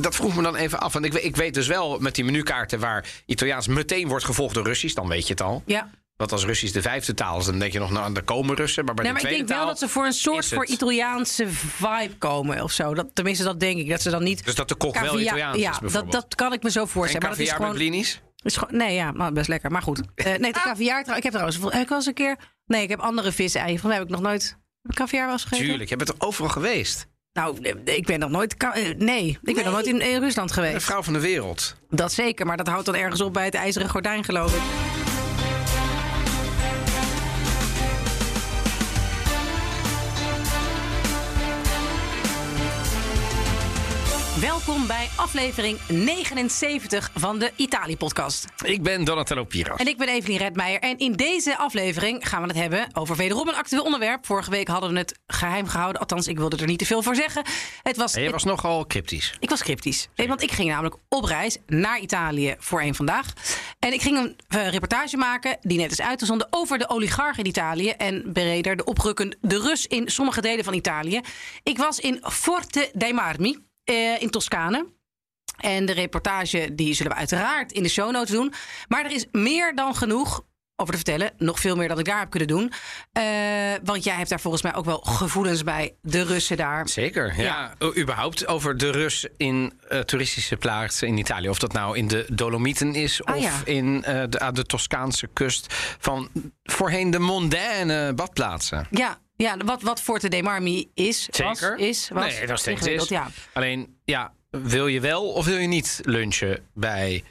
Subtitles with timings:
[0.00, 0.92] dat vroeg me dan even af.
[0.92, 4.64] Want ik, ik weet dus wel met die menukaarten waar Italiaans meteen wordt gevolgd door
[4.64, 5.62] Russisch, dan weet je het al.
[5.66, 5.90] Ja.
[6.16, 8.84] Want als Russisch de vijfde taal is, dan denk je nog, nou, er komen Russen.
[8.84, 10.70] Maar bij Nee, de maar ik denk wel dat ze voor een soort voor het.
[10.70, 12.94] Italiaanse vibe komen of zo.
[12.94, 13.88] Dat, tenminste, dat denk ik.
[13.88, 14.44] Dat ze dan niet.
[14.44, 16.80] Dus dat de kok wel Caviar- Italiaans ja, is dat, dat kan ik me zo
[16.80, 17.26] en voorstellen.
[17.28, 18.20] Maar dat is caviar met gewoon, blinis?
[18.42, 18.76] is gewoon.
[18.76, 19.70] Nee, ja, maar best lekker.
[19.70, 20.00] Maar goed.
[20.14, 21.58] Eh, nee, de caviar trouw- Ik heb trouwens.
[21.62, 22.36] Heb ik wel eens een keer.
[22.66, 23.78] Nee, ik heb andere viseieren.
[23.78, 24.58] Volgens mij heb ik nog nooit.
[24.94, 25.66] Caviar wel eens gegeten?
[25.66, 27.06] Tuurlijk, je bent er overal geweest.
[27.34, 28.56] Nou, eh, ik ben nog nooit.
[28.56, 30.84] eh, Nee, ik ben nog nooit in, in Rusland De geweest.
[30.84, 31.76] vrouw van de wereld.
[31.90, 34.83] Dat zeker, maar dat houdt dan ergens op bij het ijzeren gordijn, geloof ik.
[44.44, 48.46] Welkom bij aflevering 79 van de Italië-podcast.
[48.64, 49.78] Ik ben Donatello Piras.
[49.78, 50.80] En ik ben Evelien Redmeijer.
[50.80, 54.26] En in deze aflevering gaan we het hebben over wederom een actueel onderwerp.
[54.26, 56.00] Vorige week hadden we het geheim gehouden.
[56.00, 57.44] Althans, ik wilde er niet te veel voor zeggen.
[57.82, 59.36] Het was, En je was nogal cryptisch.
[59.40, 60.08] ik was cryptisch.
[60.16, 63.32] Nee, want ik ging namelijk op reis naar Italië voor één vandaag.
[63.78, 67.50] En ik ging een eh, reportage maken, die net is uitgezonden, over de oligarchen in
[67.50, 67.88] Italië.
[67.88, 71.20] En breder de oprukken de Rus in sommige delen van Italië.
[71.62, 74.86] Ik was in Forte dei Marmi eh, in Toscane.
[75.60, 78.52] En de reportage die zullen we uiteraard in de show notes doen.
[78.88, 80.42] Maar er is meer dan genoeg
[80.76, 81.32] over te vertellen.
[81.38, 82.72] Nog veel meer dan ik daar heb kunnen doen.
[83.12, 83.24] Eh,
[83.84, 86.88] want jij hebt daar volgens mij ook wel gevoelens bij de Russen daar.
[86.88, 87.74] Zeker, ja.
[87.78, 91.48] U- Überhaupt over de Rus in eh, toeristische plaatsen in Italië.
[91.48, 93.52] Of dat nou in de Dolomieten is Ah, of ja.
[93.64, 96.28] in de, aan de Toscaanse kust van
[96.62, 98.86] voorheen de mondaine badplaatsen.
[98.90, 101.78] Ja, ja wat, wat Forte dei Marmi is, was, Zeker.
[101.78, 103.08] is, was nee, nog steeds is.
[103.08, 103.30] Ja.
[103.52, 107.24] Alleen, ja, wil je wel of wil je niet lunchen bij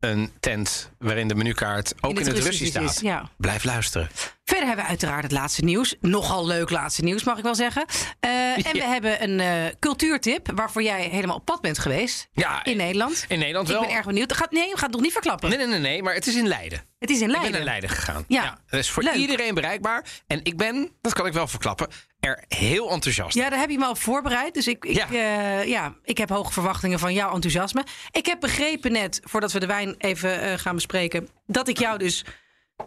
[0.00, 3.00] een tent waarin de menukaart ook in het, Russisch staat?
[3.00, 3.30] ja.
[3.36, 4.08] Blijf luisteren.
[4.52, 5.94] Verder hebben we uiteraard het laatste nieuws.
[6.00, 7.84] Nogal leuk laatste nieuws, mag ik wel zeggen.
[8.20, 8.86] Eh, En we Ja.
[8.88, 12.28] hebben een eh, cultuurtip waarvoor jij helemaal op pad bent geweest.
[12.32, 13.24] Ja, In Nederland.
[13.28, 13.82] in Nederland Ik wel.
[13.86, 14.32] ben erg benieuwd.
[14.32, 15.48] Gaat, nee, we gaan het nog niet verklappen.
[15.48, 16.84] Nee, nee, nee, nee, maar het is in Leiden.
[16.98, 17.50] Het is in Ik Leiden.
[17.50, 18.24] ben naar Leiden gegaan.
[18.28, 18.58] Ja.
[18.70, 19.14] Dat is voor Leuk.
[19.14, 20.04] iedereen bereikbaar.
[20.26, 21.88] En ik ben, dat kan ik wel verklappen,
[22.20, 23.34] er heel enthousiast.
[23.36, 24.54] Ja, daar heb je me al voorbereid.
[24.54, 25.06] Dus ik, ik, Ja.
[25.10, 25.60] ja.
[25.60, 27.84] ja, ik heb hoge verwachtingen van jouw enthousiasme.
[28.10, 31.28] Ik heb begrepen net, voordat we de wijn even eh, gaan bespreken...
[31.46, 32.24] dat ik jou dus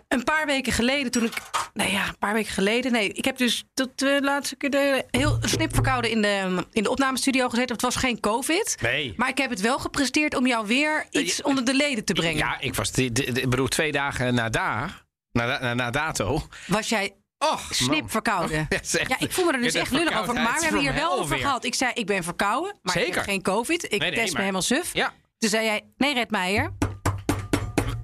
[0.07, 1.33] een paar weken geleden, toen ik...
[1.73, 2.91] Nee ja, een paar weken geleden.
[2.91, 6.83] Nee, ik heb dus tot de laatste keer de, heel snip verkouden in de, in
[6.83, 7.71] de opnamestudio gezeten.
[7.73, 8.77] Het was geen covid.
[8.81, 9.13] Nee.
[9.17, 12.37] Maar ik heb het wel gepresteerd om jou weer iets onder de leden te brengen.
[12.37, 14.89] Ja, ik was, ik bedoel, twee dagen na, da,
[15.31, 16.47] na, na, na dato.
[16.67, 18.67] Was jij Och, snip verkouden?
[19.07, 20.33] Ja, ik voel me er dus echt lullig over.
[20.33, 21.63] Maar we hebben hier wel over gehad.
[21.65, 23.15] Ik zei, ik ben verkouden, maar ik Zeker.
[23.15, 23.93] heb geen covid.
[23.93, 24.93] Ik nee, test me maar- helemaal suf.
[24.93, 26.71] Ja, Toen zei jij, nee Red Meijer,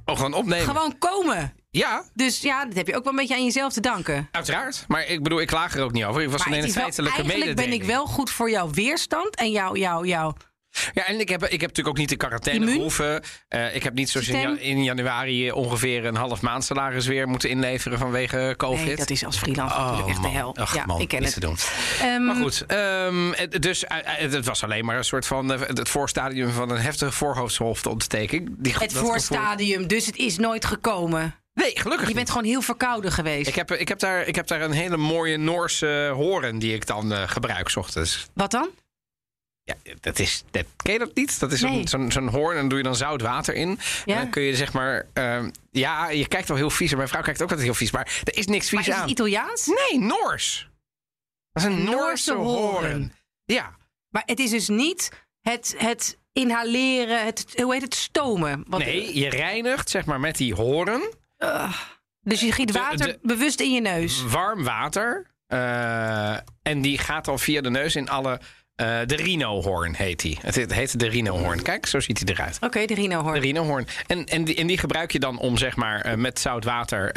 [0.06, 0.66] oh, gewoon opnemen.
[0.66, 1.53] gewoon komen.
[1.73, 4.27] Ja, Dus ja, dat heb je ook wel een beetje aan jezelf te danken.
[4.31, 4.85] uiteraard.
[4.87, 6.21] Maar ik bedoel, ik klaag er ook niet over.
[6.21, 9.51] Ik was Maar alleen een feitelijke eigenlijk ben ik wel goed voor jouw weerstand en
[9.51, 9.75] jouw...
[9.75, 10.33] jouw, jouw
[10.93, 12.75] Ja, en ik heb, ik heb natuurlijk ook niet in quarantaine Immuun?
[12.75, 13.23] gehoeven.
[13.47, 17.27] Eh, ik heb niet zoals in, ja- in januari ongeveer een half maand salaris weer
[17.27, 18.85] moeten inleveren vanwege COVID.
[18.85, 20.55] nee, dat is als freelancer natuurlijk echt de hel.
[20.55, 21.33] Ach, ja, man, ik ken het.
[21.33, 21.55] te doen.
[22.01, 25.59] Ehm, Maar goed, ehm, dus eh, eh, het was alleen maar een soort van eh,
[25.59, 28.55] het voorstadium van een heftige voorhoofdsontsteking.
[28.57, 31.35] Die, Het gevoel- voorstadium, dus het is nooit gekomen.
[31.53, 32.29] Nee, gelukkig Je bent niet.
[32.35, 33.47] gewoon heel verkouden geweest.
[33.47, 36.85] Ik heb, ik, heb daar, ik heb daar een hele mooie Noorse horen die ik
[36.85, 38.28] dan eh, gebruik 's ochtends.
[38.34, 38.69] Wat dan?
[39.63, 41.39] Ja, dat is, dat, ken je dat niet?
[41.39, 41.88] Dat is zo'n Nee.
[41.88, 43.79] zo'n zo'n hoorn en dan doe je dan zout water in.
[44.06, 44.16] Ja.
[44.16, 45.07] En dan kun je zeg maar...
[45.13, 46.91] ehm, ja, je kijkt wel heel vies.
[46.91, 47.91] en Mijn vrouw kijkt ook altijd heel vies.
[47.91, 49.09] Maar er is niks Maar vies is het aan.
[49.12, 49.66] Italiaans?
[49.66, 50.69] Nee, Noors.
[51.51, 53.13] Dat is een Noorse Noorse hoorn.
[53.45, 53.75] Ja.
[54.09, 55.09] Maar het is dus niet
[55.41, 58.63] het, het inhaleren, het, hoe heet het, stomen.
[58.68, 60.53] Wat- Nee, je reinigt zeg maar met die
[62.24, 64.24] Dus je giet water de- bewust in je neus.
[64.24, 65.29] warm water.
[65.47, 68.40] eh, en die gaat dan via de neus in alle...
[68.75, 70.38] eh, de rhinohoorn heet die.
[70.41, 71.62] Het heet- de rhinohoorn.
[71.62, 72.57] Kijk, zo ziet hij eruit.
[72.62, 73.38] Oké, de rhino De hoor.
[73.38, 73.88] rhinohoorn.
[74.07, 77.13] En, en, die, en die gebruik je dan om zeg maar eh, met zout water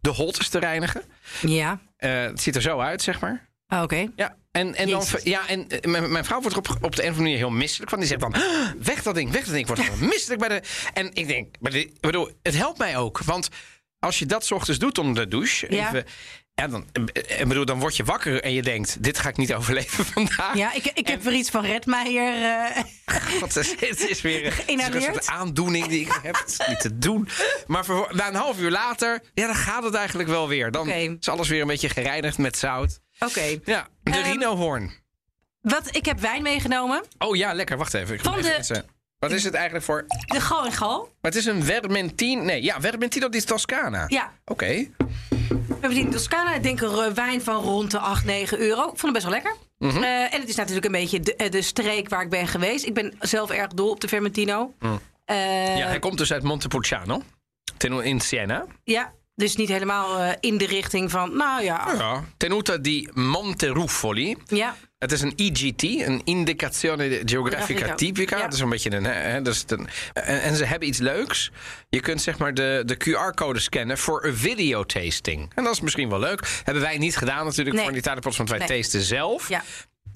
[0.00, 1.02] de holtes te reinigen.
[1.40, 3.48] Ja, het ziet er zo uit, zeg maar.
[3.66, 4.06] Ah, oké.
[4.16, 7.10] Ja, en, en, dan, ja, en mijn, mijn vrouw wordt er op, op de een
[7.10, 7.98] of andere manier heel misselijk van.
[7.98, 9.68] Die zegt dan, "Ah, weg dat ding, weg dat ding.
[9.68, 10.62] Ik word misselijk bij de...
[10.94, 13.18] En ik denk, maar bedoel, het helpt mij ook.
[13.24, 13.48] Want
[14.06, 15.66] als je dat 's ochtends doet onder de douche...
[15.74, 15.86] Ja.
[15.88, 16.04] Even,
[16.54, 19.36] ja, dan, eh, ik bedoel, dan word je wakker en je denkt, dit ga ik
[19.36, 20.54] niet overleven vandaag.
[20.56, 22.42] Ja, ik, ik heb weer iets van Redmeijer.
[22.42, 22.82] eh
[23.40, 25.04] Want het is- het is weer een- het is weer een Geïnhaleerd?
[25.04, 26.36] soort aandoening die ik heb.
[26.38, 27.28] Het is niet te doen.
[27.66, 30.70] Maar vervol- na een half uur later, ja, dan gaat het eigenlijk wel weer.
[30.70, 33.00] Dan is alles weer een beetje gereinigd met zout.
[33.18, 33.58] Oké.
[33.64, 34.92] Ja, de rhinohoorn.
[35.60, 37.02] Wat, ik heb wijn meegenomen.
[37.18, 37.76] Oh ja, lekker.
[37.76, 38.14] Wacht even.
[38.14, 38.84] Ik Van even de-
[39.18, 40.04] Wat is het eigenlijk voor...
[40.26, 40.98] De gal en gal.
[41.00, 42.42] Maar het is een Vermentino...
[42.42, 44.04] Nee, ja, Vermentino di Toscana.
[44.08, 44.66] Ja, Oké.
[45.28, 46.54] we hebben die in Toscana.
[46.54, 48.82] Ik denk een wijn van rond de 8, 9 euro.
[48.82, 49.54] Ik vond het best wel lekker.
[49.78, 50.02] Mhm.
[50.02, 52.84] Eh, en het is natuurlijk een beetje de, eh, de streek waar ik ben geweest.
[52.84, 54.74] Ik ben zelf erg dol op de Vermentino.
[55.24, 57.22] Eh, Ja, hij komt dus uit Montepulciano.
[57.76, 58.64] Ten, in Siena.
[58.84, 61.92] ja, dus niet helemaal eh, in de richting van, nou ja.
[61.98, 62.24] Ja.
[62.36, 64.36] Tenuta di Monteruffoli.
[64.46, 68.36] Ja, Het is een IGT, een Indicazione Geografica Typica.
[68.36, 68.42] ja.
[68.42, 69.04] Dat is een beetje een.
[69.04, 71.50] Hè, dus het een en, en ze hebben iets leuks.
[71.88, 75.52] Je kunt zeg maar de, de QR-code scannen voor een videotasting.
[75.54, 76.60] En dat is misschien wel leuk.
[76.64, 77.84] Hebben wij niet gedaan natuurlijk Nee.
[77.84, 78.68] voor een Italië-podcast, want wij Nee.
[78.80, 79.48] tasten zelf.
[79.48, 79.62] ja.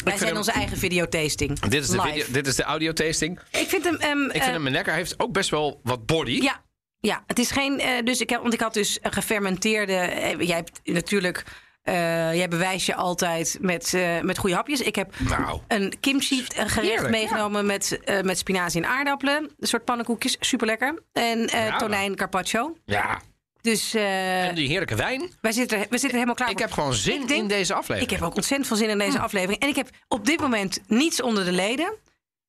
[0.05, 1.59] Wij zijn hem- onze eigen videotasting.
[1.61, 3.41] Dit is, de video, dit is de audio-tasting.
[3.51, 3.95] Ik vind hem...
[3.97, 4.93] ehm, Ik eh, vind hem lekker.
[4.93, 6.41] Hij heeft ook best wel wat body.
[6.43, 6.63] Ja,
[7.01, 7.81] ja, het is geen.
[7.81, 9.93] eh, dus ik heb, want ik had dus gefermenteerde.
[9.97, 11.45] eh, jij hebt natuurlijk.
[11.83, 14.81] Eh, jij bewijst je altijd met, eh, met goede hapjes.
[14.81, 15.61] Ik heb Nou.
[15.69, 19.51] een kimchi eh, gerecht meegenomen met, met spinazie en aardappelen.
[19.59, 21.03] Een soort pannenkoekjes, super lekker.
[21.13, 21.77] En Ja.
[21.79, 22.77] tonijn carpaccio.
[22.85, 23.21] Ja.
[23.61, 25.31] Dus En die heerlijke wijn.
[25.41, 26.67] wij, zitten, we zitten helemaal klaar Ik voor.
[26.67, 28.11] heb gewoon zin denk- in deze aflevering.
[28.13, 29.63] Ik heb ook ontzettend veel zin in deze aflevering.
[29.63, 31.97] En ik heb op dit moment niets onder de leden.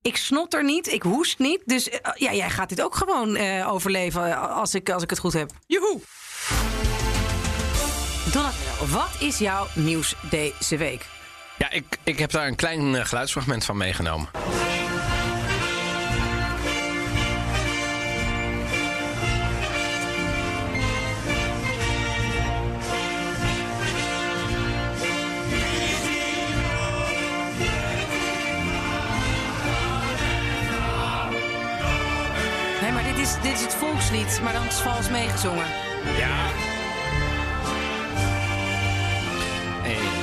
[0.02, 1.62] Ik snotter niet, ik hoest niet.
[1.66, 5.52] Dus ja, jij gaat dit ook gewoon overleven als ik, als ik het goed heb.
[5.68, 6.00] Joehoe.
[8.26, 11.06] Donatello, wat is jouw nieuws deze week?
[11.58, 14.30] Ja, ik, ik heb daar een klein eh, geluidsfragment van meegenomen.
[32.82, 35.66] Nee, maar dit is, dit is het volkslied, maar dan is het vals meegezongen.
[36.18, 36.71] Ja.
[39.92, 40.21] E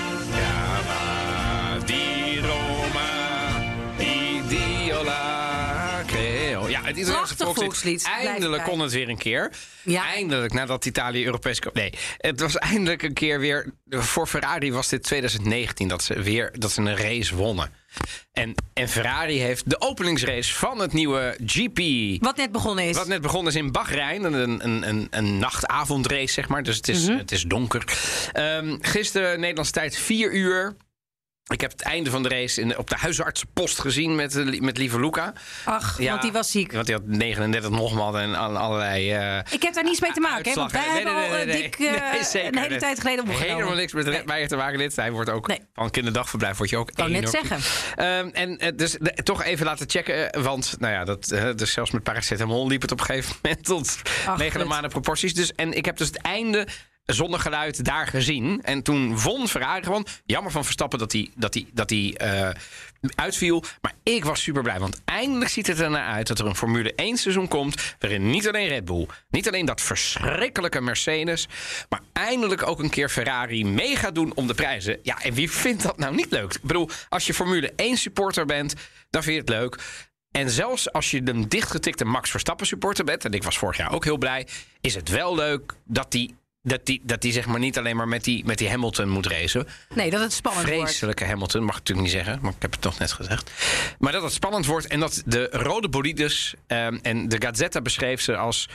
[6.88, 8.02] het Italiaanse Prachtig volkslied.
[8.02, 9.50] volkslied, blijf Eindelijk kon het weer een keer.
[9.82, 10.05] Ja.
[10.05, 11.61] Eindelijk, nadat Italië Europees...
[11.73, 13.73] Nee, het was eindelijk een keer weer...
[13.88, 17.73] Voor Ferrari was dit 2019 dat ze weer dat ze een race wonnen.
[18.32, 21.79] En, en Ferrari heeft de openingsrace van het nieuwe GP...
[22.23, 22.96] Wat net begonnen is.
[22.96, 24.25] Wat net begonnen is in Bahrein.
[24.25, 26.62] Een, een, een, een nachtavondrace, zeg maar.
[26.62, 27.85] Dus het is, het is donker.
[28.32, 30.76] Ehm, gisteren, Nederlandse tijd, 4 uur.
[31.49, 34.79] Ik heb het einde van de race in, op de huisartsenpost gezien met, eh, met
[34.79, 35.33] lieve Luca.
[35.65, 36.73] Ach, Ja, want die was ziek.
[36.73, 39.12] Want die had 39 nogmaals en al- allerlei...
[39.12, 41.12] eh, Ik heb daar niets mee te maken, hè, want wij uitslagen.
[41.21, 43.49] hebben al dik een hele tijd geleden opgenomen.
[43.55, 44.79] Helemaal niks met mij te maken.
[44.79, 44.97] Dit.
[44.97, 47.71] Hij wordt ook van kinderdagverblijf word je ook wou net enorm- zeggen.
[47.97, 50.43] Ehm, en eh, dus de- toch even laten checken.
[50.43, 51.25] Want nou ja, dat,
[51.56, 53.97] dus zelfs met paracetamol liep het op een gegeven moment tot
[54.27, 54.91] Ach, megalomane gut.
[54.91, 55.35] proporties.
[55.35, 56.67] Dus, en ik heb dus het einde
[57.15, 58.61] zonder geluid daar gezien.
[58.63, 60.07] En toen won Ferrari gewoon.
[60.25, 62.51] Jammer van Verstappen dat hij dat hij dat hij eh,
[63.15, 63.65] uitviel.
[63.81, 64.79] Maar ik was super blij.
[64.79, 67.95] Want eindelijk ziet het er naar uit dat er een Formule 1 seizoen komt.
[67.99, 71.49] Waarin niet alleen Red Bull, niet alleen dat verschrikkelijke Mercedes.
[71.89, 74.99] Maar eindelijk ook een keer Ferrari mee gaat doen om de prijzen.
[75.03, 76.55] Ja, en wie vindt dat nou niet leuk?
[76.55, 78.75] Ik bedoel, als je Formule 1 supporter bent,
[79.11, 79.79] dan vind je het leuk.
[80.31, 83.93] En zelfs als je een dichtgetikte Max Verstappen supporter bent, en ik was vorig jaar
[83.93, 84.47] ook heel blij,
[84.81, 86.35] is het wel leuk dat die,
[86.69, 89.26] dat die, dat die zeg maar niet alleen maar met die, met die Hamilton moet
[89.26, 89.69] racen.
[89.94, 90.82] Nee, dat het spannend wordt.
[90.82, 93.50] Vreselijke Hamilton, mag ik natuurlijk niet zeggen, maar ik heb het toch net gezegd.
[93.99, 98.20] Maar dat het spannend wordt en dat de rode bolides, ehm, en de Gazzetta beschreef
[98.20, 98.69] ze als,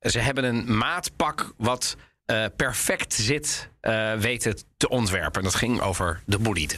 [0.00, 1.96] ze hebben een maatpak wat
[2.26, 5.38] eh, perfect zit eh, weten te ontwerpen.
[5.40, 6.74] En dat ging over de bolide.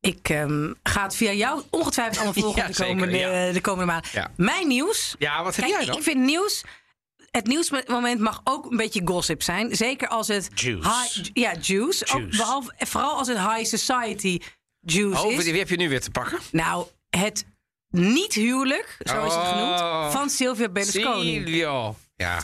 [0.00, 3.52] Ik ehm, ga het via jou ongetwijfeld allemaal volgen Ja, de, komende, ja.
[3.52, 4.08] de komende maand.
[4.08, 4.30] Ja.
[4.36, 5.14] Mijn nieuws.
[5.18, 5.96] Ja, wat heb Kijk, jij dan?
[5.96, 6.64] ik vind nieuws.
[7.30, 9.76] Het nieuwsmoment mag ook een beetje gossip zijn.
[9.76, 10.48] Zeker als het.
[10.54, 10.88] Juice.
[10.88, 12.04] High, ja, juice.
[12.12, 12.36] Ook Juice.
[12.36, 14.38] behalve, vooral als het high society
[14.80, 15.44] juice Oh, is.
[15.44, 16.38] wie heb je nu weer te pakken?
[16.52, 17.44] Nou, het
[17.90, 19.48] niet-huwelijk, zo is het Oh.
[19.48, 21.32] genoemd, van Silvio Berlusconi.
[21.34, 21.96] Silvio.
[22.16, 22.38] Ja.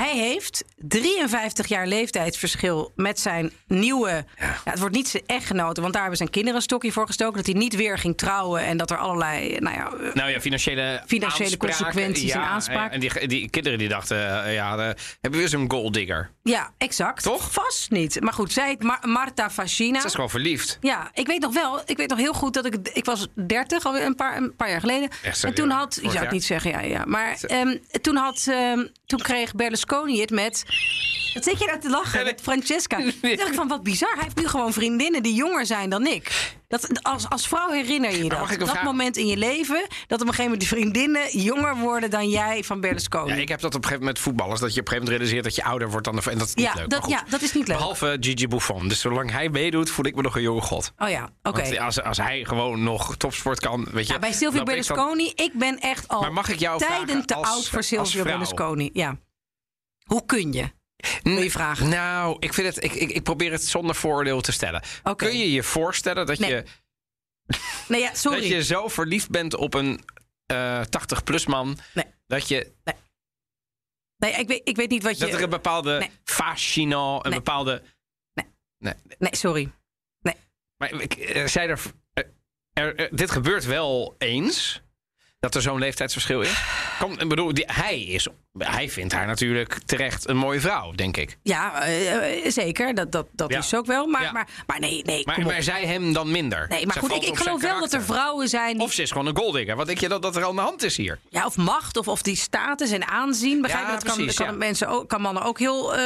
[0.00, 4.24] Hij heeft 53 jaar leeftijdsverschil met zijn nieuwe.
[4.38, 4.54] Ja.
[4.64, 7.36] het wordt niet zijn echtgenote, want daar hebben zijn kinderen een stokje voor gestoken.
[7.36, 9.56] Dat hij niet weer ging trouwen en dat er allerlei.
[9.58, 12.90] Nou ja, eh, Nou ja, financiële, Financiële consequenties en Ja, aanspraken.
[12.92, 16.30] En die, die kinderen die dachten, eh, ja, de, hebben we zo'n golddigger.
[16.42, 17.22] ja, exact.
[17.22, 17.52] Toch?
[17.52, 18.20] Vast niet.
[18.20, 20.00] Maar goed, zij Mar- Marta Fascina.
[20.00, 20.78] Ze is gewoon verliefd.
[20.80, 21.82] Ja, ik weet nog wel.
[21.84, 22.74] Ik weet nog heel goed dat ik.
[22.92, 25.08] Ik was 30, alweer een paar, een paar jaar geleden.
[25.22, 25.98] Echt, en toen had.
[26.02, 27.04] Je zou het niet zeggen, ja, ja.
[27.06, 30.64] Maar ehm, toen, had, ehm, toen kreeg Berlusconi het met.
[31.34, 32.96] Wat zit je nou te lachen met Francesca?
[32.96, 34.12] Toen dacht ik van wat bizar.
[34.14, 36.54] Hij heeft nu gewoon vriendinnen die jonger zijn dan ik.
[36.68, 38.48] Dat, als, als vrouw herinner je je dat.
[38.58, 39.86] Dat vraag- moment in je leven.
[40.06, 43.32] Dat op een gegeven moment die vriendinnen jonger worden dan jij van Berlusconi.
[43.34, 44.60] Ja, ik heb dat op een gegeven moment met voetballers.
[44.60, 46.30] Dat je op een gegeven moment realiseert dat je ouder wordt dan de...
[46.30, 46.88] En dat is niet Ja, leuk.
[46.90, 47.76] dat- ja, dat is niet leuk.
[47.76, 48.88] Behalve Gigi Buffon.
[48.88, 50.92] Dus zolang hij meedoet, voel ik me nog een jonge god.
[50.98, 51.80] Oh ja, oké.
[51.80, 54.12] Als, als hij gewoon nog topsport kan, weet je...
[54.12, 57.06] Ja, bij Silvio ik dan- Berlusconi, ik ben echt al Maar mag ik jou tijden
[57.06, 58.22] vragen te als- oud voor Silvio?
[58.22, 58.90] Berlusconi.
[58.92, 59.16] Ja.
[60.12, 60.70] Hoe kun je?
[61.22, 61.88] Wil je vragen?
[61.88, 64.82] Nou, ik, vind het, ik, ik, ik probeer het zonder vooroordeel te stellen.
[65.16, 66.50] Kun je je voorstellen dat, Nee.
[66.50, 66.64] je,
[67.88, 68.40] Nee, ja, sorry.
[68.40, 70.00] dat je zo verliefd bent op een
[70.46, 71.78] eh 80-plus man...
[71.94, 72.04] Nee.
[72.26, 72.72] Dat, je,
[74.16, 75.24] Nee, ik weet, ik weet niet wat je...
[75.24, 76.10] dat er een bepaalde Nee.
[76.24, 77.38] fascino, een Nee.
[77.38, 77.82] bepaalde...
[79.18, 79.72] Nee, sorry.
[80.76, 81.80] Maar ik eh, zei er,
[82.12, 82.24] eh,
[82.72, 84.82] er, er- Dit gebeurt wel eens...
[85.40, 86.62] Dat er zo'n leeftijdsverschil is.
[86.98, 88.26] Kom, ik bedoel, die, hij, is,
[88.58, 91.38] hij vindt haar natuurlijk terecht een mooie vrouw, denk ik.
[91.42, 92.94] Ja, eh, eh, zeker.
[92.94, 93.58] Dat, dat, dat Ja.
[93.58, 94.06] is ook wel.
[94.06, 94.32] Maar, Ja.
[94.32, 96.66] maar, maar nee, nee, Maar, zij hem dan minder.
[96.68, 98.82] Nee, maar Zij goed, ik, ik geloof wel dat er vrouwen zijn die...
[98.82, 99.76] Of ze is gewoon een golddigger.
[99.76, 101.18] Wat denk je dat, dat er aan de hand is hier?
[101.28, 103.60] Ja, of macht, of, of die status en aanzien.
[103.60, 103.88] Begrijp je?
[103.90, 106.02] Ja, dat kan, precies, kan, mensen ook, kan mannen ook heel eh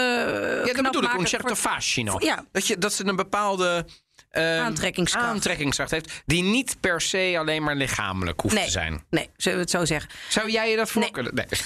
[0.67, 1.13] Ja, dat bedoel ik.
[1.21, 2.17] Un certo voor- fascino.
[2.19, 2.45] Ja.
[2.53, 3.87] Dat, je, dat ze een bepaalde...
[4.35, 5.27] ehm, Aantrekkingskracht.
[5.27, 6.23] aantrekkingskracht heeft.
[6.27, 9.05] Die niet per se alleen maar lichamelijk hoeft Nee, te zijn.
[9.11, 10.11] nee, zullen we het zo zeggen?
[10.29, 11.11] Zou jij je dat voor Nee.
[11.11, 11.35] kunnen?
[11.35, 11.47] Nee.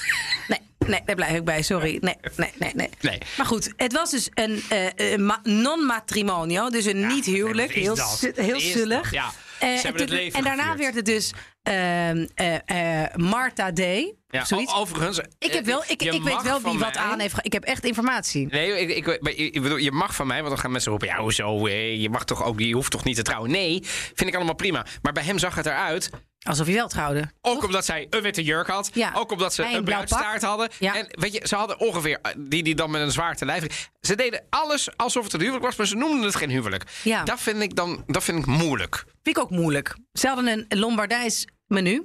[0.49, 1.63] Nee, nee, daar blijf ik bij.
[1.63, 1.99] Sorry.
[2.01, 2.91] Nee, nee, nee, nee.
[3.01, 3.19] Nee.
[3.37, 6.71] Maar goed, het was dus een eh, ma- non-matrimonio.
[6.71, 7.73] Dus een niet-huwelijk.
[7.73, 7.97] Heel,
[8.35, 9.11] heel zullig.
[9.13, 11.33] Ja, Eh, ze en hebben het toen- leven En daarna werd het dus
[11.69, 14.15] ehm, eh, eh, Martha Day.
[14.31, 14.75] Ja, zoiets.
[14.75, 15.21] overigens...
[15.39, 17.35] ik heb wel, ik, ik weet wel wie wat mij- aan heeft.
[17.43, 18.47] Ik heb echt informatie.
[18.47, 19.07] Nee, ik,
[19.37, 21.09] ik, bedoel, je mag van mij, want dan gaan mensen roepen...
[21.09, 23.51] ja, hoezo, eh, je mag toch ook, je hoeft toch niet te trouwen?
[23.51, 23.81] Nee,
[24.15, 24.87] vind ik allemaal prima.
[25.03, 27.31] Maar bij hem zag het eruit, Alsof hij wel trouwde.
[27.41, 28.91] ook omdat zij een witte jurk had...
[28.93, 29.13] Ja.
[29.15, 29.85] ook omdat ze een pak.
[29.85, 30.69] bruidstaart hadden.
[30.79, 30.97] Ja.
[30.97, 33.89] En weet je, ze hadden ongeveer, eh, die die dan met een zwaar te lijf...
[34.01, 36.85] Ze deden alles alsof het een huwelijk was, maar ze noemden het geen huwelijk.
[37.03, 37.25] Ja.
[37.25, 38.95] Dat vind ik dan dat vind ik moeilijk.
[39.23, 39.97] Vind ik ook moeilijk.
[40.13, 41.99] Ze hadden een Lombardijs menu.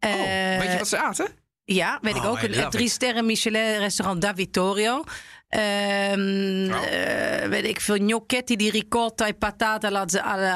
[0.00, 1.28] Oh, Eh, weet je wat ze aten?
[1.64, 2.42] Ja, weet ik Oh, ook.
[2.42, 5.04] Een, drie sterren Michelin restaurant Da Vittorio.
[5.48, 6.86] Ehm, Oh.
[6.92, 10.06] eh, weet ik veel, gnocchetti di ricotta e patata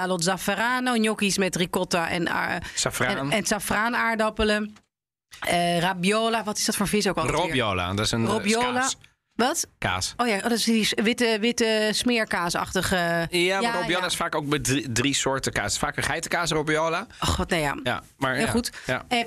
[0.02, 0.92] allo zafferano.
[0.92, 3.16] Gnocchis met ricotta en, uh, Safraan.
[3.16, 4.76] en, en safraanaardappelen.
[5.40, 7.26] Eh rabiola, wat is dat voor vis ook al?
[7.26, 8.88] Robiola, dat is een eh, Robiola.
[9.47, 9.66] Wat?
[9.78, 10.14] kaas.
[10.16, 13.26] Oh ja, oh, dat is die witte, witte smeerkaasachtige...
[13.30, 14.06] Ja, maar robiola ja.
[14.06, 15.78] is vaak ook met drie, drie soorten kaas.
[15.78, 17.06] Vaak een geitenkaas robiola.
[17.20, 17.76] Oh god, nee ja.
[17.82, 18.70] Ja, maar Heel ja, goed.
[18.87, 19.04] Ja.
[19.09, 19.25] Eh,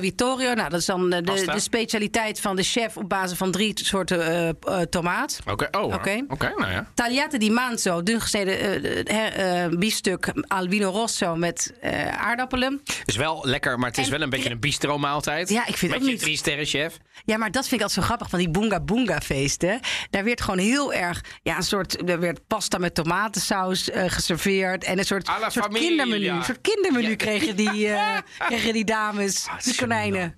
[0.00, 0.54] Vittorio.
[0.54, 3.72] Nou, dat is dan eh, de, de specialiteit van de chef op basis van drie
[3.84, 5.38] soorten eh, eh, tomaat.
[5.46, 6.24] Oké, oh, Oké.
[6.28, 6.86] oké, nou ja.
[6.94, 11.72] Tagliate di manzo, dun gesneden eh, biefstuk al vino rosso met
[12.16, 12.80] aardappelen.
[13.04, 15.48] Is wel lekker, maar het is En- wel een beetje een bistro maaltijd.
[15.48, 16.98] Ja, ik vind Met ook je niet- drie sterren chef.
[17.24, 19.80] Ja, maar dat vind ik altijd zo grappig van die Boonga Boonga feesten.
[20.10, 24.84] Daar werd gewoon heel erg, ja, een soort, er werd pasta met tomatensaus eh, geserveerd.
[24.84, 26.28] En een soort, soort kindermenu.
[26.28, 27.16] Een soort kindermenu Ja.
[27.16, 28.16] kregen, die, eh,
[28.48, 30.34] kregen die dames, Ah, het die konijnen.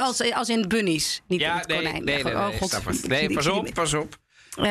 [0.00, 2.04] Als, als in bunnies, niet in Ja, het nee, konijn.
[2.04, 3.34] nee, nee, Oh, nee, god.
[3.34, 4.16] pas op, pas op.
[4.56, 4.62] Eh,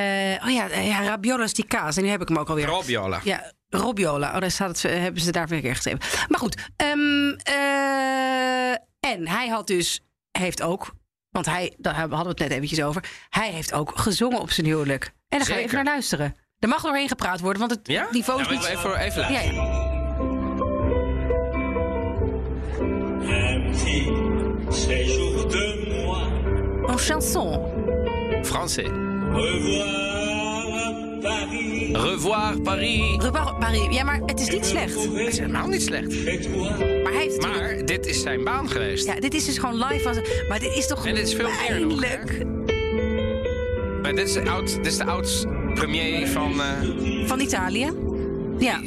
[0.45, 1.97] oh ja, ja, rabiolo is die kaas.
[1.97, 2.65] En nu heb ik hem ook alweer.
[2.65, 3.19] Robiola.
[3.23, 4.33] Ja, Robiola.
[4.33, 5.99] Oh, daar staat het, hebben ze daar weer geschreven.
[6.27, 6.55] Maar goed.
[6.75, 10.93] ehm, eh, en hij had dus, heeft ook,
[11.33, 13.03] want hij, daar hadden we het net eventjes over.
[13.29, 15.03] Hij heeft ook gezongen op zijn huwelijk.
[15.05, 15.63] En daar gaan we Zeker.
[15.63, 16.35] even naar luisteren.
[16.59, 18.07] Er mag doorheen gepraat worden, want het Ja?
[18.11, 18.63] niveau is Ja, niet...
[18.65, 19.53] Even, even luisteren.
[19.55, 19.81] ja.
[23.21, 26.91] Un petit séjour de moi.
[26.91, 27.59] Een chanson.
[28.43, 28.87] Français.
[29.33, 33.23] Revoir Paris Revoir Paris.
[33.23, 33.87] Rebar- Paris.
[33.95, 34.93] Ja, maar het is niet slecht.
[34.93, 36.11] Dat is helemaal niet slecht.
[37.13, 37.87] Maar natuurlijk...
[37.87, 39.05] Dit is zijn baan geweest.
[39.07, 40.03] Ja, dit is dus gewoon live.
[40.13, 42.07] Van, maar dit is toch En dit is veel meer nog, hè?
[42.07, 42.45] pijnlijk.
[44.01, 46.61] Maar dit is de oud, dit is de oud premier van...
[46.61, 47.91] eh, Van Italië.
[48.57, 48.81] Ja.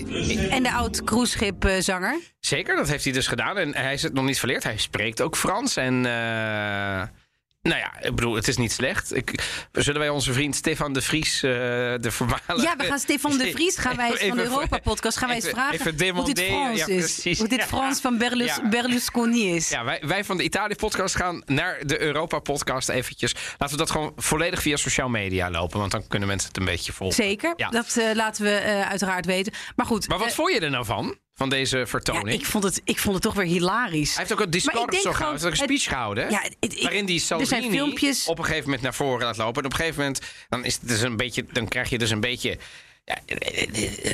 [0.50, 2.18] En de oud cruiseschipzanger.
[2.40, 3.58] Zeker, dat heeft hij dus gedaan.
[3.58, 4.62] En hij is het nog niet verleerd.
[4.64, 5.76] Hij spreekt ook Frans.
[5.76, 7.02] En eh,
[7.68, 9.14] nou ja, ik bedoel, het is niet slecht.
[9.14, 12.60] Ik, zullen wij onze vriend Stefan de Vries, eh, de voormalige...
[12.60, 15.94] Ja, we gaan Stefan de Vries gaan wij, van de Europa-podcast gaan wij eens vragen
[15.94, 16.44] even hoe dit.
[16.46, 17.38] Frans Ja, is.
[17.38, 17.62] Hoe dit.
[17.62, 18.68] Frans van Berlus, Ja.
[18.68, 19.68] Berlusconi is.
[19.68, 23.34] Ja, wij, wij van de Italië-podcast gaan naar de Europa-podcast eventjes.
[23.58, 25.78] Laten we dat gewoon volledig via social media lopen.
[25.78, 27.24] Want dan kunnen mensen het een beetje volgen.
[27.24, 29.52] Zeker, dat eh, laten we eh, uiteraard weten.
[29.76, 31.16] Maar goed, Maar wat vond je er nou van?
[31.38, 32.40] Van deze ja, vertoning?
[32.40, 34.08] ik, vond het, ik vond het toch weer hilarisch.
[34.08, 35.18] Hij heeft ook een discours zo gehouden.
[35.22, 36.30] Hij heeft ook een speech gehouden.
[36.30, 39.36] Ja, het- waarin die er zijn Salvini filmpjes- op een gegeven moment naar voren laat
[39.36, 39.60] lopen.
[39.62, 42.10] En op een gegeven moment dan is het dus een beetje, dan krijg je dus
[42.10, 42.58] een beetje
[43.04, 43.18] ja,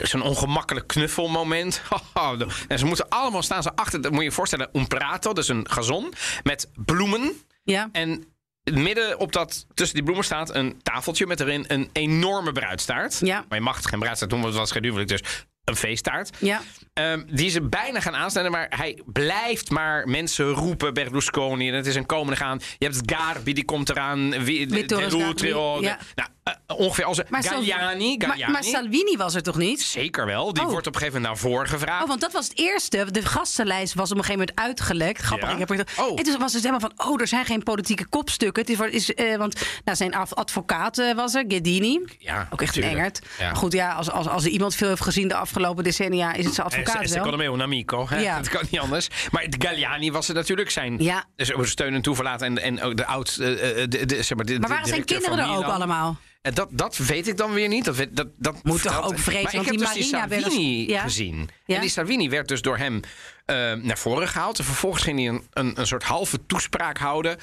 [0.03, 1.83] zo'n ongemakkelijk knuffelmoment.
[2.69, 4.01] en ze moeten allemaal staan ze achter.
[4.01, 6.13] Dat moet je je voorstellen, un prato, dus een gazon
[6.43, 7.33] met bloemen.
[7.65, 8.25] Ja, En
[8.73, 13.19] midden op dat, tussen die bloemen staat een tafeltje met erin een enorme bruidstaart.
[13.21, 13.45] Ja.
[13.49, 16.37] Maar je mag geen bruidstaart noemen, want het was geen huwelijk, dus een feesttaart.
[16.39, 16.61] ja.
[16.93, 20.95] Ehm, die ze bijna gaan aansnijden, maar hij blijft maar mensen roepen.
[20.95, 22.61] Berlusconi, en het is een komende gaan.
[22.79, 24.33] Je hebt Garbi, die komt eraan.
[24.39, 25.99] Vittorio Rutrio, de- ja.
[26.15, 28.17] Nou, eh, ongeveer als Maar Galliani.
[28.17, 28.53] Maar, Galliani.
[28.53, 29.81] maar Salvini was er toch niet?
[29.83, 30.53] Zeker wel.
[30.53, 30.71] Die Oh.
[30.71, 32.03] wordt op een gegeven moment naar voren gevraagd.
[32.03, 33.07] Oh, want dat was het eerste.
[33.11, 35.21] De gastenlijst was op een gegeven moment uitgelekt.
[35.23, 35.49] Grappig.
[35.49, 35.53] Ja?
[35.55, 36.19] Ik heb er- Oh.
[36.19, 38.63] En toen was het helemaal van, oh, er zijn geen politieke kopstukken.
[38.63, 42.01] Het is, is, eh, want nou, zijn advocaat eh, was er, Gedini.
[42.19, 42.95] Ja, Ook echt een tuurlijk.
[42.97, 43.21] engert.
[43.39, 43.45] Ja.
[43.47, 46.33] Maar goed, ja, als, als, als er iemand veel heeft gezien de afgelopen decennia...
[46.33, 47.09] is het zijn advocaat En wel.
[47.09, 48.07] secondo me un amico.
[48.09, 48.21] Hè?
[48.21, 48.37] Ja.
[48.37, 49.09] Dat kan niet anders.
[49.31, 51.25] Maar de Galliani was er natuurlijk zijn Ja.
[51.37, 52.43] dus steun en toeverlaat.
[52.43, 53.37] En, en ook de oud...
[53.41, 56.17] eh, eh, de, de, zeg maar, de, Maar waren zijn kinderen er ook allemaal?
[56.43, 57.85] En dat, dat weet ik dan weer niet.
[57.85, 60.05] Dat, weet- dat, dat Moet toch ook vrezen, Maar ik want heb die dus die
[60.05, 61.03] Salvini ja.
[61.03, 61.49] gezien.
[61.67, 61.75] Ja.
[61.75, 63.01] En die Salvini werd dus door hem
[63.45, 64.59] eh, naar voren gehaald.
[64.59, 67.37] En vervolgens ging hij een, een, een soort halve toespraak houden...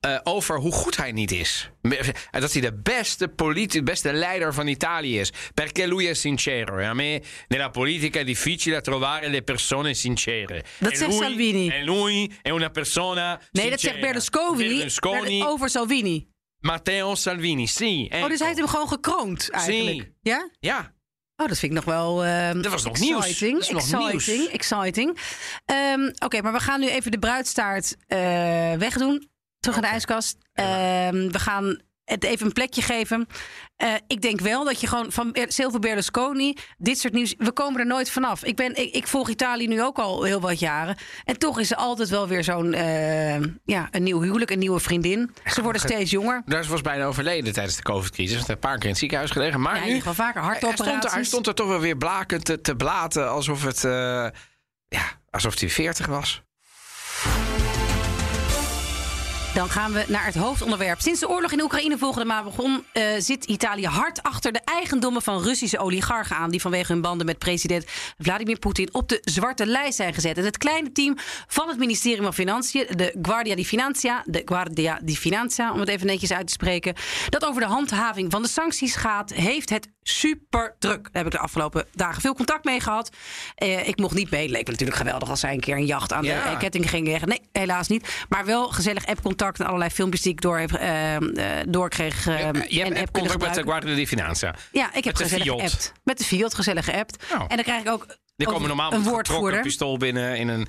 [0.00, 1.70] eh, over hoe goed hij niet is.
[2.30, 5.32] En dat hij de beste, politi- beste leider van Italië is.
[5.54, 6.78] Perché lui è sincero.
[6.78, 10.64] E a me nella politica è difficile trovare le persone sincere.
[10.78, 11.68] Dat E zegt lui- Salvini.
[11.68, 14.00] En lui è una persona Nee, dat zegt sincera.
[14.06, 16.26] Berlusconi, Berlusconi, Ber- over Salvini.
[16.66, 18.08] Matteo Salvini, sì.
[18.12, 20.12] Oh, dus hij heeft hem gewoon gekroond eigenlijk.
[20.20, 20.50] Ja?
[20.60, 20.94] Ja,
[21.42, 22.24] Oh, dat vind ik nog wel.
[22.24, 23.68] ehm, Dat was nog exciting, nieuws.
[23.68, 24.52] Dat is nog exciting, nieuws.
[24.52, 25.18] exciting.
[25.64, 28.18] Ehm, Oké, maar we gaan nu even de bruidstaart eh,
[28.72, 29.28] wegdoen.
[29.58, 30.36] Terug in de ijskast.
[30.52, 33.26] Ehm, we gaan het even een plekje geven.
[33.76, 37.80] Eh, ik denk wel dat je gewoon van Silvio Berlusconi, dit soort nieuws, we komen
[37.80, 38.44] er nooit vanaf.
[38.44, 40.96] Ik, ben, ik, ik volg Italië nu ook al heel wat jaren.
[41.24, 44.80] En toch is er altijd wel weer zo'n, eh, ja, een nieuw huwelijk, een nieuwe
[44.80, 45.30] vriendin.
[45.44, 46.42] Ze worden steeds jonger.
[46.46, 48.48] Daar was bijna overleden tijdens de COVID-crisis.
[48.48, 49.60] Een paar keer in het ziekenhuis gelegen.
[49.60, 51.28] Maar Ja, nu, geval vaker hij, stond er, hij hartoperaties.
[51.28, 53.30] stond er toch wel weer blakend te, te blaten.
[53.30, 53.84] Alsof het...
[53.84, 53.90] eh,
[54.88, 56.42] ja, alsof hij 40 was.
[59.56, 61.00] Dan gaan we naar het hoofdonderwerp.
[61.00, 65.22] Sinds de oorlog in Oekraïne volgende maand begon, eh, zit Italië hard achter de eigendommen
[65.22, 66.50] van Russische oligarchen aan.
[66.50, 67.84] Die vanwege hun banden met president
[68.18, 70.38] Vladimir Poetin op de zwarte lijst zijn gezet.
[70.38, 74.98] En het kleine team van het ministerie van Financiën, de Guardia di Finanza, de Guardia
[75.02, 76.94] di Finanza, om het even netjes uit te spreken,
[77.28, 81.02] dat over de handhaving van de sancties gaat, heeft het super druk.
[81.02, 83.10] Daar heb ik de afgelopen dagen veel contact mee gehad.
[83.54, 84.48] Eh, ik mocht niet mee.
[84.48, 86.42] Leek me natuurlijk geweldig als zij een keer een jacht aan Ja.
[86.42, 87.28] de eh, ketting ging leggen.
[87.28, 88.24] Nee, helaas niet.
[88.28, 91.16] Maar wel gezellig appcontact en allerlei filmpjes die ik door heb, eh,
[91.68, 92.24] doorkreeg.
[92.24, 93.62] je en hebt contact met de.
[93.62, 94.54] Guardia di Finanza.
[94.72, 95.92] Ja, ik heb met gezellig geappt.
[96.04, 97.24] Met de Fiat gezellig geappt.
[97.32, 97.40] Oh.
[97.40, 98.06] En dan krijg ik ook
[98.44, 99.60] ook komen normaal een woordvoerder.
[99.60, 100.68] pistool binnen in een...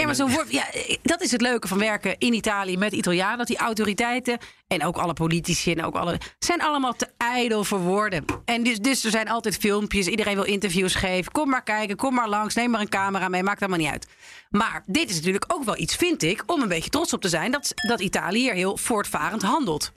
[0.00, 0.64] Ja, maar een- woord, ja,
[1.02, 3.38] dat is het leuke van werken in Italië met Italianen.
[3.38, 7.78] Dat die autoriteiten en ook alle politici en ook alle zijn allemaal te ijdel voor
[7.78, 8.24] woorden.
[8.44, 10.06] En dus, dus er zijn altijd filmpjes.
[10.06, 11.32] Iedereen wil interviews geven.
[11.32, 13.42] Kom maar kijken, kom maar langs, neem maar een camera mee.
[13.42, 14.06] Maakt allemaal niet uit.
[14.50, 17.28] Maar dit is natuurlijk ook wel iets, vind ik, om een beetje trots op te
[17.28, 19.92] zijn dat, dat Italië hier heel voortvarend handelt.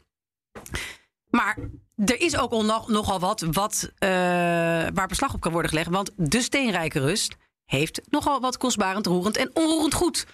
[1.30, 1.58] Maar
[1.96, 4.10] er is ook nog, nogal wat, wat eh,
[4.94, 5.90] waar beslag op kan worden gelegd.
[5.90, 7.36] Want de steenrijke rust
[7.70, 10.26] heeft nogal wat kostbarend, roerend en onroerend goed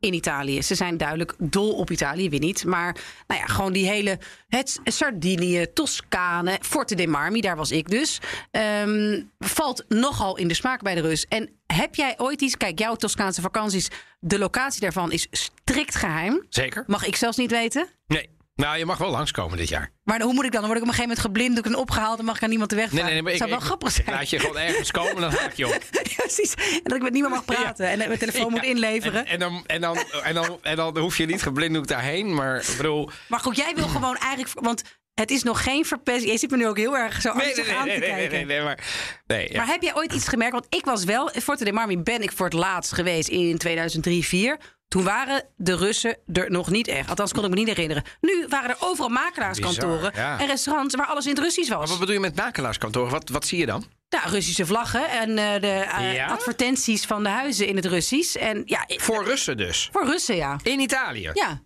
[0.00, 0.62] in Italië.
[0.62, 2.64] Ze zijn duidelijk dol op Italië, weer niet.
[2.64, 4.18] Maar nou ja, gewoon die hele...
[4.48, 8.20] Het Sardinië, Toscane, Forte dei Marmi, daar was ik dus.
[8.50, 11.26] ehm, valt nogal in de smaak bij de Rus.
[11.28, 12.56] En heb jij ooit iets...
[12.56, 13.88] Kijk, jouw Toscaanse vakanties,
[14.20, 16.46] de locatie daarvan is strikt geheim.
[16.48, 16.84] Zeker?
[16.86, 17.88] Mag ik zelfs niet weten.
[18.06, 18.28] Nee.
[18.54, 19.90] Nou, je mag wel langskomen dit jaar.
[20.04, 20.60] Maar hoe moet ik dan?
[20.60, 22.18] Dan word ik op een gegeven moment geblinddoekt en opgehaald...
[22.18, 23.14] en mag ik aan niemand de weg Nee, vragen.
[23.14, 24.16] nee, nee, maar dat ik, zou wel ik- grappig ik zijn.
[24.16, 25.72] laat je gewoon ergens komen, dan haak je op.
[25.92, 26.54] Ja, precies.
[26.54, 27.88] En dat ik met niemand mag praten.
[27.88, 29.26] En mijn telefoon moet inleveren.
[29.26, 32.34] En, en, dan, en, dan, en, dan, en dan hoef je niet geblinddoekt daarheen.
[32.34, 33.10] Maar ik bedoel...
[33.28, 34.60] Maar goed, jij wil gewoon eigenlijk...
[34.60, 34.82] Want
[35.14, 36.32] het is nog geen verpesting.
[36.32, 38.30] Je zit me nu ook heel erg zo Nee, aan nee, te nee, nee, kijken.
[38.36, 38.78] nee, nee, maar...
[39.26, 39.56] Nee, ja.
[39.56, 40.52] Maar heb jij ooit iets gemerkt?
[40.52, 41.28] Want ik was wel...
[41.42, 44.58] Forte dei Marmi ben ik voor het laatst geweest in 2003, 2004.
[44.94, 47.08] Toen waren de Russen er nog niet echt.
[47.08, 48.02] Althans, kon ik me niet herinneren.
[48.20, 50.40] Nu waren er overal makelaarskantoren Bizar, ja.
[50.40, 51.90] en restaurants waar alles in het Russisch Maar was.
[51.90, 53.08] wat bedoel je met makelaarskantoor?
[53.08, 53.84] Wat, wat zie je dan?
[54.08, 56.26] Nou, Russische vlaggen en eh, de eh, Ja?
[56.26, 58.36] advertenties van de huizen in het Russisch.
[58.36, 59.88] En ja, Voor Russen dus.
[59.92, 60.58] voor Russen, ja.
[60.62, 61.30] In Italië.
[61.32, 61.62] Ja.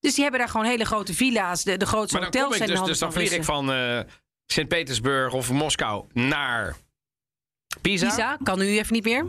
[0.00, 1.64] Dus die hebben daar gewoon hele grote villa's.
[1.64, 4.00] De, de grootste maar hotels zijn in dus, dus dan vlieg ik van eh
[4.46, 6.76] Sint-Petersburg of Moskou naar
[7.80, 8.06] Pisa.
[8.06, 9.24] Pisa kan nu even niet meer.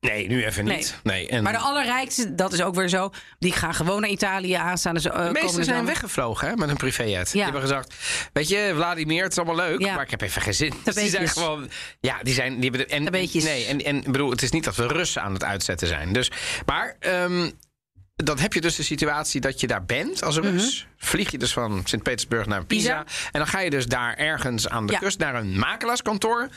[0.00, 0.98] Nee, nu even niet.
[1.02, 1.28] Nee.
[1.28, 3.10] En Maar de allerrijkste, dat is ook weer zo.
[3.38, 5.00] Die gaan gewoon naar Italië aanstaan.
[5.00, 7.26] Zo, de meesten zijn weggevlogen hè, met een privéjet.
[7.26, 7.44] Die Ja.
[7.44, 7.94] hebben gezegd,
[8.32, 9.94] weet je, Vladimir, het is allemaal leuk, Ja.
[9.94, 10.72] maar ik heb even geen zin.
[10.84, 13.44] Dus die zijn gewoon, ja, die zijn, die hebben, en, Tabeetjes.
[13.44, 16.12] nee, en, en ik bedoel, het is niet dat we Russen aan het uitzetten zijn.
[16.12, 16.30] Dus,
[16.66, 17.50] maar ehm,
[18.16, 20.86] dan heb je dus de situatie dat je daar bent als Rus.
[20.96, 22.94] Vlieg je dus van Sint-Petersburg naar Pisa.
[22.94, 23.04] Mhm.
[23.04, 23.16] Pisa.
[23.32, 24.98] En dan ga je dus daar ergens aan de Ja.
[24.98, 26.48] kust naar een makelaarskantoor.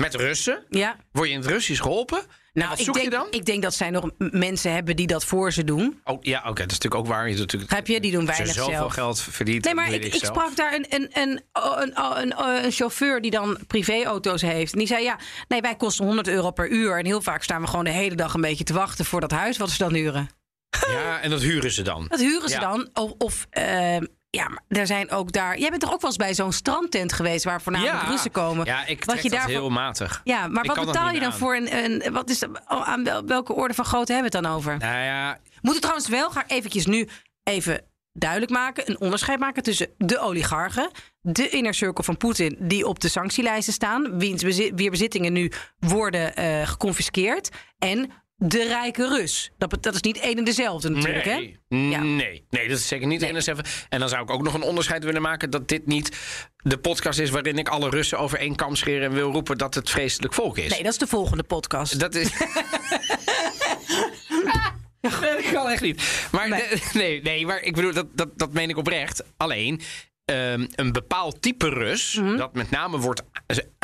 [0.00, 0.64] Met Russen?
[0.68, 0.96] Ja.
[1.12, 2.20] Word je in het Russisch geholpen?
[2.52, 3.26] Nou, wat ik zoek denk, je dan?
[3.30, 6.00] ik denk dat zij nog mensen hebben die dat voor ze doen.
[6.04, 7.28] Oh, ja, oké, dat is natuurlijk ook waar.
[7.28, 8.00] Je natuurlijk, Begrijp je?
[8.00, 8.92] Die doen weinig zoveel zelf.
[8.92, 9.64] geld verdient.
[9.64, 14.72] Nee, maar ik, sprak daar een, een, een, een, een, chauffeur die dan privéauto's heeft.
[14.72, 16.98] En die zei, ja, nee, wij kosten 100 euro per uur.
[16.98, 19.30] En heel vaak staan we gewoon de hele dag een beetje te wachten voor dat
[19.30, 20.28] huis wat ze dan huren.
[20.88, 22.06] Ja, en dat huren ze dan.
[22.08, 22.60] Dat huren ze Ja.
[22.60, 22.88] dan.
[22.92, 25.58] Of, of ehm, ja, maar er zijn ook daar...
[25.58, 27.44] Jij bent toch ook wel eens bij zo'n strandtent geweest...
[27.44, 28.66] waar voornamelijk Russen komen?
[28.66, 30.20] Ja, ik Wat je daarvoor- heel matig.
[30.24, 31.38] Ja, maar Ik wat betaal je dan aan.
[31.38, 31.74] voor een...
[32.04, 34.78] een wat is, de- aan wel- welke orde van grootte hebben we het dan over?
[34.78, 37.08] Nou ja, Moet het trouwens wel, ga ik eventjes nu
[37.42, 38.90] even duidelijk maken...
[38.90, 40.90] een onderscheid maken tussen de oligarchen...
[41.20, 44.18] de inner circle van Poetin die op de sanctielijsten staan...
[44.18, 47.48] wiens wier bezittingen nu worden eh geconfiskeerd...
[47.78, 49.50] en de rijke Rus.
[49.58, 51.34] Dat, dat is niet één en dezelfde natuurlijk, hè?
[51.68, 52.02] nee, Ja.
[52.02, 53.32] nee, nee, dat is zeker niet Nee.
[53.32, 53.54] in de
[53.88, 56.16] En dan zou ik ook nog een onderscheid willen maken dat dit niet
[56.56, 59.74] de podcast is waarin ik alle Russen over één kam scheer en wil roepen dat
[59.74, 60.70] het vreselijk volk is.
[60.70, 62.00] Nee, dat is de volgende podcast.
[62.00, 62.30] Dat is.
[65.00, 66.28] Dat kan echt niet.
[66.32, 66.62] Maar Nee.
[66.62, 69.22] nee, nee, nee maar ik bedoel, dat, dat, dat meen ik oprecht.
[69.36, 69.80] Alleen.
[70.28, 72.36] Ehm, een bepaald type Rus, Mhm.
[72.36, 73.22] dat met name wordt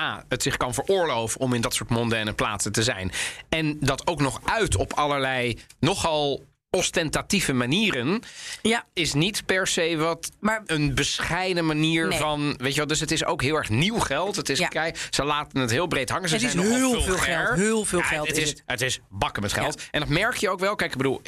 [0.00, 3.12] A, het zich kan veroorloven om in dat soort mondaine plaatsen te zijn.
[3.48, 8.20] En dat ook nog uit op allerlei nogal ostentatieve manieren,
[8.62, 12.18] Ja, is niet per se wat Maar- een bescheiden manier Nee.
[12.18, 12.54] van.
[12.58, 14.36] Weet je wel, dus het is ook heel erg nieuw geld.
[14.36, 14.68] Het is, Ja.
[14.68, 16.28] kijk, ze laten het heel breed hangen.
[16.28, 18.62] Ze Het zijn heel veel geld, heel veel Ja, geld Het is is, het.
[18.66, 19.82] het is bakken met geld.
[19.90, 20.74] En dat merk je ook wel.
[20.74, 21.20] Kijk, ik bedoel,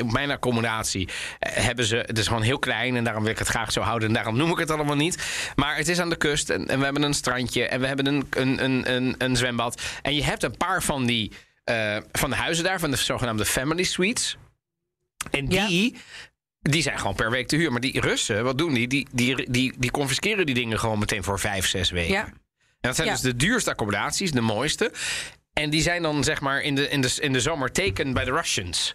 [0.00, 1.96] op mijn accommodatie eh, hebben ze.
[1.96, 4.08] Het is gewoon heel klein en daarom wil ik het graag zo houden.
[4.08, 5.52] En daarom noem ik het allemaal niet.
[5.56, 8.06] Maar het is aan de kust en, en we hebben een strandje en we hebben
[8.06, 9.82] een, een, een, een, een zwembad.
[10.02, 11.32] En je hebt een paar van die.
[11.64, 14.36] eh, van de huizen daar, van de zogenaamde family suites.
[15.30, 15.66] En Ja.
[15.66, 15.96] die,
[16.62, 17.72] die zijn gewoon per week te huur.
[17.72, 18.88] Maar die Russen, wat doen die?
[18.88, 22.12] Die, die, die, die confisceren die dingen gewoon meteen voor vijf, zes weken.
[22.14, 22.24] ja.
[22.24, 23.14] En dat zijn Ja.
[23.14, 24.92] dus de duurste accommodaties, de mooiste.
[25.52, 28.24] En die zijn dan zeg maar in de, in de, in de zomer taken bij
[28.24, 28.92] de Russians.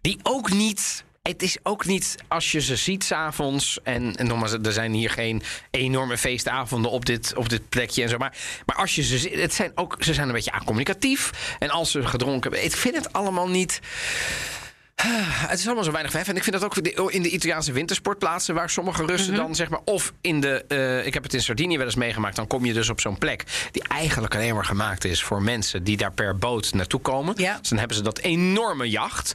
[0.00, 1.04] Die ook niet.
[1.22, 3.78] Het is ook niet als je ze ziet s'avonds.
[3.82, 8.08] En, en nogmaals, er zijn hier geen enorme feestavonden op dit, op dit plekje en
[8.08, 8.18] zo.
[8.18, 8.36] Maar,
[8.66, 11.30] maar als je ze ziet, het zijn ook, ze zijn een beetje acommunicatief.
[11.58, 12.64] En als ze gedronken hebben.
[12.70, 13.80] Ik vind het allemaal niet.
[15.50, 16.28] Het is allemaal zo weinig vijf.
[16.28, 16.76] En ik vind dat ook
[17.12, 18.54] in de Italiaanse wintersportplaatsen...
[18.54, 19.80] waar sommige Russen dan zeg maar...
[19.84, 20.64] of in de...
[20.68, 22.36] eh, ik heb het in Sardinië wel eens meegemaakt.
[22.36, 23.44] Dan kom je dus op zo'n plek...
[23.70, 25.84] die eigenlijk alleen maar gemaakt is voor mensen...
[25.84, 27.34] die daar per boot naartoe komen.
[27.36, 27.58] Ja.
[27.58, 29.34] Dus dan hebben ze dat enorme jacht.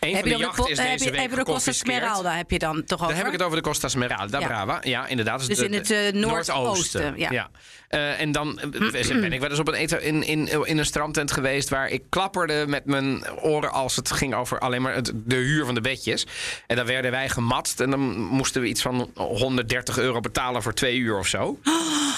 [0.00, 1.72] Een Heb van de heb je week de Costa.
[1.72, 3.06] Smeralda heb je dan toch over?
[3.08, 4.46] Dan heb ik het over de Costa Smeralda, Ja.
[4.46, 4.78] Brava.
[4.82, 5.46] Ja, inderdaad.
[5.46, 7.50] Dus, de- in het, eh, noordoosten, ja.
[7.88, 8.68] Eh, en dan eh,
[9.20, 11.68] ben ik wel eens op een eten in, in, in een strandtent geweest...
[11.68, 15.64] waar ik klapperde met mijn oren als het ging over alleen maar het, de huur
[15.64, 16.26] van de bedjes.
[16.66, 20.74] En dan werden wij gematst en dan moesten we iets van 130 euro betalen voor
[20.74, 21.58] twee uur of zo.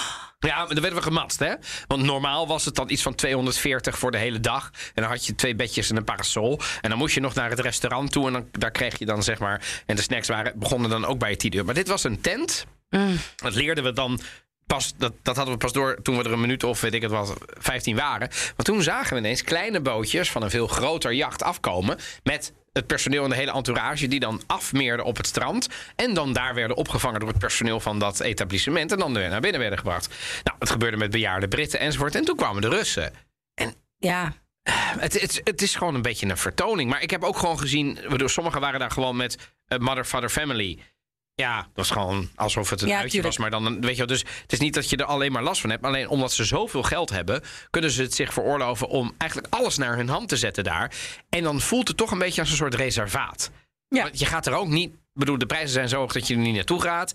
[0.47, 1.53] Ja, maar dan werden we gematst, hè?
[1.87, 4.71] Want normaal was het dan iets van 240 voor de hele dag.
[4.93, 6.59] En dan had je twee bedjes en een parasol.
[6.81, 8.27] En dan moest je nog naar het restaurant toe.
[8.27, 9.83] En dan, daar kreeg je dan, zeg maar...
[9.85, 11.65] En de snacks waren, begonnen dan ook bij je 10 uur.
[11.65, 12.65] Maar dit was een tent.
[13.35, 14.19] Dat leerden we dan
[14.67, 14.93] pas...
[14.97, 17.11] Dat, dat hadden we pas door toen we er een minuut of, weet ik het
[17.11, 18.27] wat, 15 waren.
[18.29, 21.97] Maar toen zagen we ineens kleine bootjes van een veel groter jacht afkomen...
[22.23, 25.67] met het personeel en de hele entourage die dan afmeerden op het strand.
[25.95, 28.91] En dan daar werden opgevangen door het personeel van dat etablissement.
[28.91, 30.15] En dan weer naar binnen werden gebracht.
[30.43, 32.15] Nou, het gebeurde met bejaarde Britten enzovoort.
[32.15, 33.13] En toen kwamen de Russen.
[33.97, 34.33] Ja,
[34.99, 36.89] Het, het, het is gewoon een beetje een vertoning.
[36.89, 37.99] Maar ik heb ook gewoon gezien.
[38.09, 40.79] bedoel, sommigen waren daar gewoon met eh, Mother, Father, Family.
[41.35, 43.37] Ja, dat was gewoon alsof het een Ja, uitje tuurlijk.
[43.37, 43.49] was.
[43.49, 45.61] Maar dan, weet je wel, dus het is niet dat je er alleen maar last
[45.61, 45.83] van hebt.
[45.83, 49.95] Alleen omdat ze zoveel geld hebben, kunnen ze het zich veroorloven om eigenlijk alles naar
[49.95, 50.91] hun hand te zetten daar.
[51.29, 53.51] En dan voelt het toch een beetje als een soort reservaat.
[53.87, 54.03] Ja.
[54.03, 54.93] Want je gaat er ook niet.
[54.93, 57.11] Ik bedoel, de prijzen zijn zo hoog dat je er niet naartoe gaat.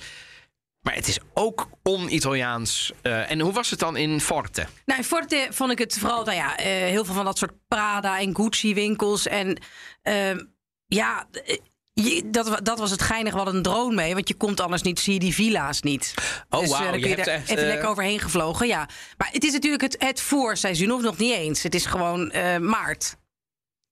[0.81, 2.93] Maar het is ook on-Italiaans.
[3.03, 4.67] Eh, en hoe was het dan in Forte?
[4.85, 7.53] Nou, in Forte vond ik het vooral, nou ja, eh, heel veel van dat soort
[7.69, 9.27] Prada en Gucci winkels.
[9.27, 9.61] En
[10.03, 10.45] ehm,
[10.87, 11.57] ja, eh,
[12.05, 13.31] je- dat, dat was het geinig.
[13.33, 16.15] We hadden een drone mee, want je komt anders niet, zie je die villa's niet.
[16.51, 18.89] Oh, dus eh, dan je je, hebt er echt, even eh, lekker overheen gevlogen, ja.
[19.17, 21.63] Maar het is natuurlijk het, het voorseizoen, of nog niet eens.
[21.63, 23.17] Het is gewoon eh, maart.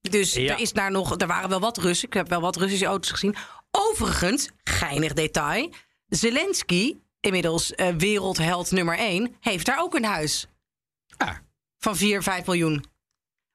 [0.01, 0.53] Dus Ja.
[0.55, 2.07] er, is daar, nog, er waren wel wat Russen.
[2.09, 3.37] Ik heb wel wat Russische auto's gezien.
[3.71, 5.73] Overigens, geinig detail.
[6.09, 10.47] Zelensky, inmiddels eh, wereldheld nummer 1, heeft daar ook een huis
[11.17, 11.37] Ah,
[11.79, 12.85] van 4, 5 miljoen.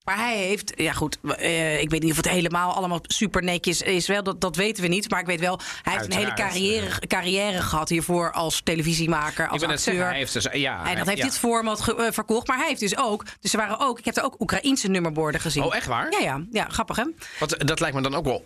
[0.04, 3.82] Maar hij heeft, ja goed, eh, ik weet niet of het helemaal allemaal super netjes
[3.82, 4.08] is.
[4.08, 5.10] Wel, dat, dat weten we niet.
[5.10, 9.62] Maar ik weet wel, hij heeft een hele carrière, carrière gehad hiervoor als televisiemaker, als
[9.62, 9.80] acteur.
[9.80, 11.24] zeggen, hij heeft dus, ja, en dat heeft ja.
[11.24, 12.48] dit format ge- eh, verkocht.
[12.48, 15.42] Maar hij heeft dus ook, dus er waren ook, ik heb er ook Oekraïense nummerborden
[15.42, 15.64] gezien.
[15.64, 16.12] Oh, echt waar?
[16.12, 17.06] Ja, ja, ja, grappig hè?
[17.40, 18.46] Want eh, dat lijkt me dan ook wel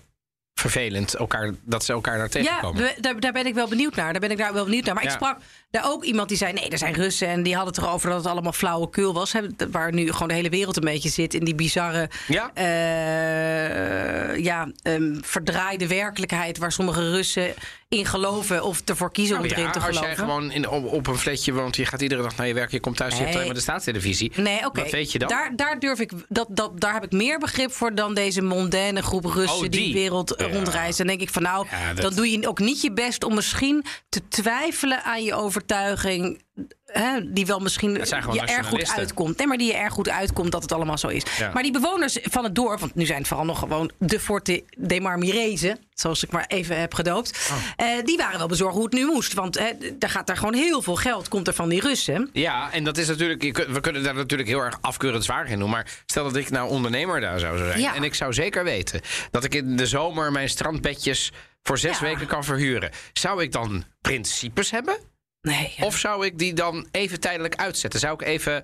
[0.60, 2.82] vervelend elkaar, dat ze elkaar daar Ja, tegenkomen.
[2.82, 4.12] we- daar, daar ben ik wel benieuwd naar.
[4.12, 4.94] Daar ben ik daar wel benieuwd naar.
[4.94, 5.10] Maar Ja.
[5.10, 5.38] ik sprak
[5.72, 7.28] daar ook iemand die zei: nee, er zijn Russen.
[7.28, 9.34] En die hadden het erover dat het allemaal flauwekul was.
[9.34, 9.42] Hè,
[9.72, 12.52] waar nu gewoon de hele wereld een beetje zit in die bizarre, Ja.
[12.54, 16.58] eh, ja, ehm, verdraaide werkelijkheid.
[16.58, 17.54] Waar sommige Russen
[17.90, 20.08] in geloven of ervoor kiezen om erin te als geloven.
[20.08, 22.72] jij gewoon in, op, op een flatje woont, je gaat iedere dag naar je werk,
[22.72, 23.36] je komt thuis, je hebt Nee.
[23.38, 24.32] alleen maar de staatstelevisie.
[24.36, 24.82] Nee, oké.
[24.82, 25.30] Wat weet je dan?
[25.30, 29.02] Daar, daar durf ik, dat, dat, daar heb ik meer begrip voor dan deze mondaine
[29.02, 29.88] groep Russen Oh, die die.
[29.94, 30.48] de wereld Ja.
[30.48, 30.98] rondreizen.
[31.08, 33.34] Dan denk ik van nou, Ja, dat- dan doe je ook niet je best om
[33.36, 36.44] misschien te twijfelen aan je overtuiging.
[36.86, 39.38] Hè, die wel misschien je erg goed uitkomt.
[39.38, 41.24] Nee, maar die je erg goed uitkomt dat het allemaal zo is.
[41.38, 41.52] Ja.
[41.54, 44.64] Maar die bewoners van het dorp, want nu zijn het vooral nog gewoon de Forte
[44.78, 47.50] de Marmirezen, zoals ik maar even heb gedoopt.
[47.52, 47.88] Oh.
[47.88, 49.34] eh, die waren wel bezorgd hoe het nu moest.
[49.34, 52.30] Want hè, daar gaat daar gewoon heel veel geld, komt er van die Russen.
[52.34, 53.68] Ja, en dat is natuurlijk.
[53.68, 55.70] We kunnen daar natuurlijk heel erg afkeurend zwaar in doen.
[55.70, 57.80] Maar stel dat ik nou ondernemer daar zou zijn.
[57.80, 57.96] Ja.
[57.96, 61.32] En ik zou zeker weten dat ik in de zomer mijn strandbedjes
[61.64, 62.06] voor zes Ja.
[62.06, 62.92] weken kan verhuren.
[63.14, 64.98] Zou ik dan principes hebben?
[65.46, 65.86] Nee, ja.
[65.86, 68.00] Of zou ik die dan even tijdelijk uitzetten?
[68.00, 68.64] Zou ik even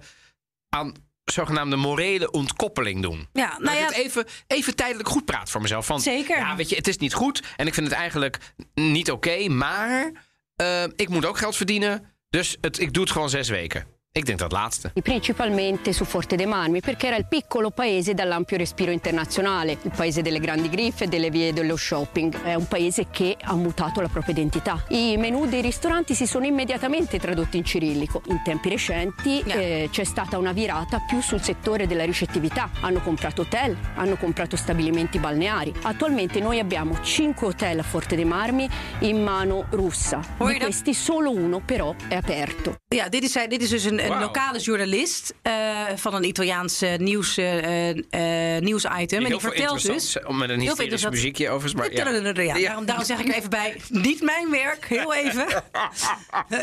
[0.69, 0.93] aan
[1.25, 3.27] zogenaamde morele ontkoppeling doen?
[3.33, 5.85] Ja, Dat nou ik ja, het even, even tijdelijk goed praat voor mezelf.
[5.85, 6.37] Van, Zeker.
[6.37, 7.43] Ja, weet je, het is niet goed.
[7.55, 9.47] En ik vind het eigenlijk niet oké.
[9.49, 10.11] maar
[10.55, 12.05] eh, ik moet ook geld verdienen.
[12.29, 13.85] Dus het, ik doe het gewoon zes weken.
[14.13, 14.91] Ik denk dat laatste.
[15.03, 20.21] principalmente su Forte dei Marmi, perché era il piccolo paese dall'ampio respiro internazionale, il paese
[20.21, 22.41] delle grandi griffe e delle vie dello shopping.
[22.43, 24.83] È un paese che ha mutato la propria identità.
[24.89, 28.21] I menù dei ristoranti si sono immediatamente tradotti in cirillico.
[28.27, 29.55] In tempi recenti Yeah.
[29.57, 32.69] eh, c'è stata una virata più sul settore della ricettività.
[32.81, 35.73] Hanno comprato hotel, hanno comprato stabilimenti balneari.
[35.83, 38.67] Attualmente noi abbiamo 5 hotel a Forte dei Marmi
[38.99, 40.19] in mano russa.
[40.37, 42.75] Di questi solo uno però è aperto.
[42.93, 43.07] Ja,
[44.05, 47.35] een, lokale journalist eh, van een Italiaans eh, nieuws,
[48.59, 49.23] nieuwsitem.
[49.23, 49.85] En die vertelt dus.
[49.85, 51.73] interessants, Met een hysterisch muziekje overigens.
[51.73, 52.55] Maar ja.
[52.57, 53.81] Ja, daarom, daarom zeg ik er even bij.
[53.89, 55.45] Niet mijn werk, heel even.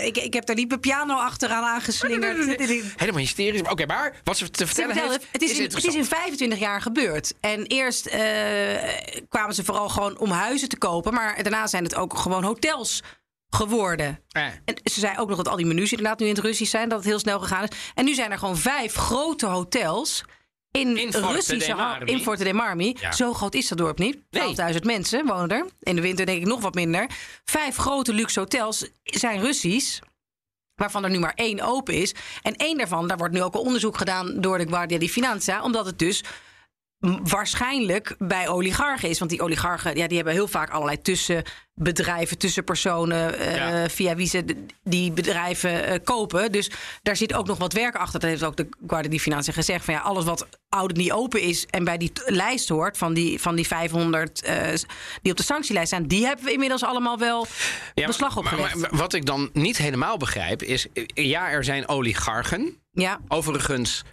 [0.08, 2.36] Ik, ik heb daar niet mijn piano achteraan aangeslingerd.
[2.96, 3.60] Helemaal hysterisch.
[3.62, 6.08] Oké, maar wat ze te vertellen heeft, het, is in, het is in interessant.
[6.08, 7.34] 25 jaar gebeurd.
[7.40, 8.10] En eerst
[9.28, 11.14] kwamen ze vooral gewoon om huizen te kopen.
[11.14, 13.02] Maar daarna zijn het ook gewoon hotels
[13.50, 14.20] geworden.
[14.28, 14.44] Eh.
[14.44, 16.88] En ze zei ook nog dat al die menus inderdaad nu in het Russisch zijn.
[16.88, 17.68] Dat het heel snel gegaan is.
[17.94, 20.24] En nu zijn er gewoon vijf grote hotels.
[20.70, 22.96] In, In Russische in Forte dei Marmi.
[23.00, 23.12] Ja.
[23.12, 24.18] Zo groot is dat dorp niet.
[24.30, 24.72] Nee.
[24.72, 25.66] 12.000 mensen wonen er.
[25.80, 27.10] In de winter denk ik nog wat minder.
[27.44, 30.00] Vijf grote luxe hotels zijn Russisch.
[30.74, 32.14] Waarvan er nu maar één open is.
[32.42, 35.62] En één daarvan, daar wordt nu ook een onderzoek gedaan door de Guardia di Finanza.
[35.62, 36.24] Omdat het dus
[37.22, 39.18] waarschijnlijk bij oligarchen is.
[39.18, 43.38] Want die oligarchen ja, die hebben heel vaak allerlei tussenbedrijven, tussenpersonen.
[43.38, 43.88] eh, Ja.
[43.88, 44.44] via wie ze
[44.84, 46.52] die bedrijven eh, kopen.
[46.52, 46.70] Dus
[47.02, 48.20] daar zit ook nog wat werk achter.
[48.20, 49.84] Dat heeft ook de Guardia di Finanza gezegd.
[49.84, 52.98] Van ja, alles wat oud niet open is en bij die lijst hoort.
[52.98, 54.56] van die, van die 500 eh,
[55.22, 56.06] die op de sanctielijst staan.
[56.06, 57.46] die hebben we inmiddels allemaal wel
[57.94, 58.76] Ja, beslag maar- opgelegd.
[58.76, 60.86] Maar, wat ik dan niet helemaal begrijp is...
[61.14, 62.76] Ja, er zijn oligarchen.
[62.92, 63.18] ja.
[63.28, 64.04] Overigens,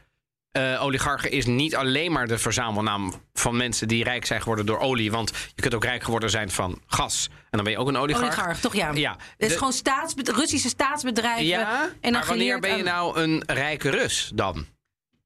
[0.55, 4.79] eh, oligarchen is niet alleen maar de verzamelnaam van mensen die rijk zijn geworden door
[4.79, 5.11] olie.
[5.11, 7.27] Want je kunt ook rijk geworden zijn van gas.
[7.31, 8.25] En dan ben je ook een oligarch.
[8.37, 8.91] Oligarch, toch ja.
[8.93, 9.11] Ja.
[9.11, 11.45] Het is De- gewoon staatsbed- Russische staatsbedrijven.
[11.45, 14.65] Ja, en maar wanneer ben je nou een rijke Rus dan?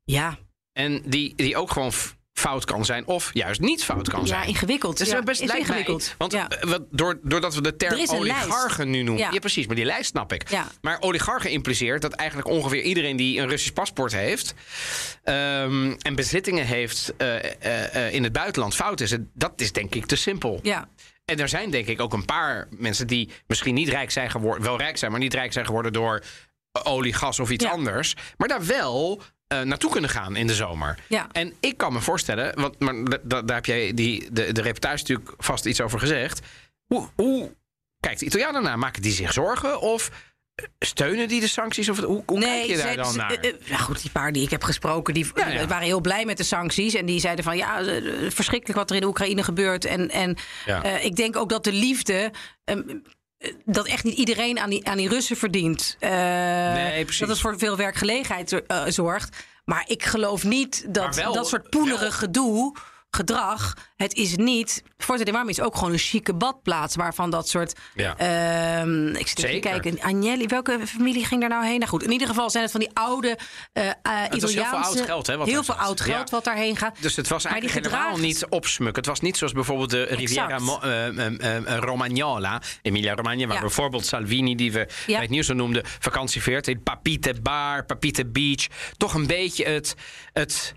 [0.04, 0.38] Ja,
[0.74, 1.92] En die, die ook gewoon
[2.39, 4.47] fout kan zijn of juist niet fout kan ja zijn.
[4.47, 4.97] ingewikkeld.
[4.97, 6.15] Dat is ja, best is mij- ingewikkeld.
[6.17, 6.47] want ja.
[6.49, 9.23] eh, door, doordat we de Er term oligarchen nu noemen.
[9.23, 9.32] Ja.
[9.32, 9.39] Ja.
[9.39, 10.49] precies, maar die lijst snap ik.
[10.49, 10.67] Ja.
[10.82, 14.54] Maar oligarchen impliceert dat eigenlijk ongeveer iedereen die een Russisch paspoort heeft
[15.23, 19.12] ehm, en bezittingen heeft eh, eh, in het buitenland fout is.
[19.12, 20.60] En Dat is denk ik te simpel.
[20.63, 20.89] ja.
[21.25, 24.63] En er zijn denk ik ook een paar mensen die misschien niet rijk zijn geworden,
[24.63, 26.23] wel rijk zijn, maar niet rijk zijn geworden door
[26.84, 27.71] olie, gas of iets Ja.
[27.71, 28.15] anders.
[28.38, 30.97] Maar daar wel eh, naartoe kunnen gaan in de zomer.
[31.07, 31.27] Ja.
[31.31, 34.62] En ik kan me voorstellen, want maar da- da- daar heb jij die, de, de
[34.62, 36.39] reportage natuurlijk vast iets over gezegd.
[36.85, 37.55] Hoe, hoe
[37.99, 38.79] kijkt de Italianen naar?
[38.79, 39.81] Maken die zich zorgen?
[39.81, 40.12] Of
[40.79, 41.89] steunen die de sancties?
[41.89, 43.38] Of hoe, hoe kijk je daar dan naar?
[43.65, 45.67] ja, goed, die paar die ik heb gesproken, die Ja, ja.
[45.67, 46.93] waren heel blij met de sancties.
[46.93, 47.83] En die zeiden van ja,
[48.29, 49.85] verschrikkelijk wat er in de Oekraïne gebeurt.
[49.85, 50.83] En, en Ja.
[50.97, 52.31] ik denk ook dat de liefde.
[52.63, 52.95] ehm, eh,
[53.65, 55.95] dat echt niet iedereen aan die, aan die Russen verdient.
[55.99, 56.10] Eh,
[56.73, 57.19] Nee, precies.
[57.19, 59.38] Dat het voor veel werkgelegenheid eh, zorgt.
[59.65, 62.75] Maar ik geloof niet dat wel- dat soort poenerig gedoe,
[63.12, 63.74] gedrag.
[63.95, 64.84] Het is niet.
[64.98, 67.74] Forte de Marmi is ook gewoon een chique badplaats waarvan dat soort.
[67.95, 68.17] Ja.
[68.17, 70.02] Ehm, ik zit even kijken.
[70.02, 71.78] Agnelli, welke familie ging daar nou heen?
[71.78, 73.28] Nou goed, in ieder geval zijn het van die oude
[73.74, 74.89] uh, is heel veel Italiaanse...
[74.89, 76.36] oud geld, hè, wat heel veel oud geld Ja.
[76.36, 77.02] wat daarheen gaat.
[77.02, 78.98] Dus het was Maar eigenlijk helemaal niet opsmukken.
[78.98, 83.56] Het was niet zoals bijvoorbeeld de Riviera Mo- eh, eh, eh, Romagnola, Emilia Romagna, waar
[83.56, 83.62] Ja.
[83.62, 84.86] bijvoorbeeld Salvini, die we Ja.
[85.06, 88.67] bij het nieuws zo noemden, vakantieveert Papite Bar, Papite Beach.
[88.98, 89.95] Toch een beetje het,
[90.34, 90.74] het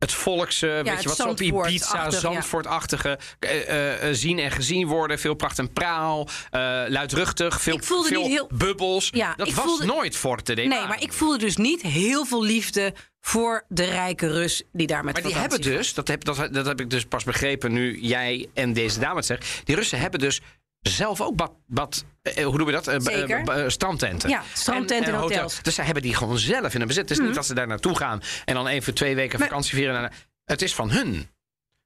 [0.00, 2.32] het volkse, weet het je wat, zo op Ibiza, Zandvoort-achtig, ja.
[2.32, 5.18] Zandvoortachtige, eh, eh, eh, zien en gezien worden.
[5.18, 9.08] Veel pracht en praal, eh, luidruchtig, veel, Ik voelde veel heel- bubbels.
[9.12, 12.42] Ja, dat was voelde- nooit Forte dei Nee, maar ik voelde dus niet heel veel
[12.44, 16.48] liefde voor de rijke Rus die daar met Maar die hebben dus, dat heb, dat,
[16.52, 19.46] dat heb ik dus pas begrepen nu jij en deze dame het zeggen.
[19.64, 20.40] Die Russen hebben dus
[20.82, 22.86] zelf ook bad, bad eh, hoe doen we dat?
[22.86, 23.42] Eh, eh, Zeker.
[23.42, 24.28] b- strandtenten.
[24.30, 25.36] Ja, strandtenten en hotel.
[25.36, 25.62] hotels.
[25.62, 27.08] Dus zij hebben die gewoon zelf in hun bezit.
[27.08, 29.74] Het is niet dat ze daar naartoe gaan en dan even twee weken Maar- vakantie
[29.74, 30.12] vieren.
[30.44, 31.28] Het is van hun.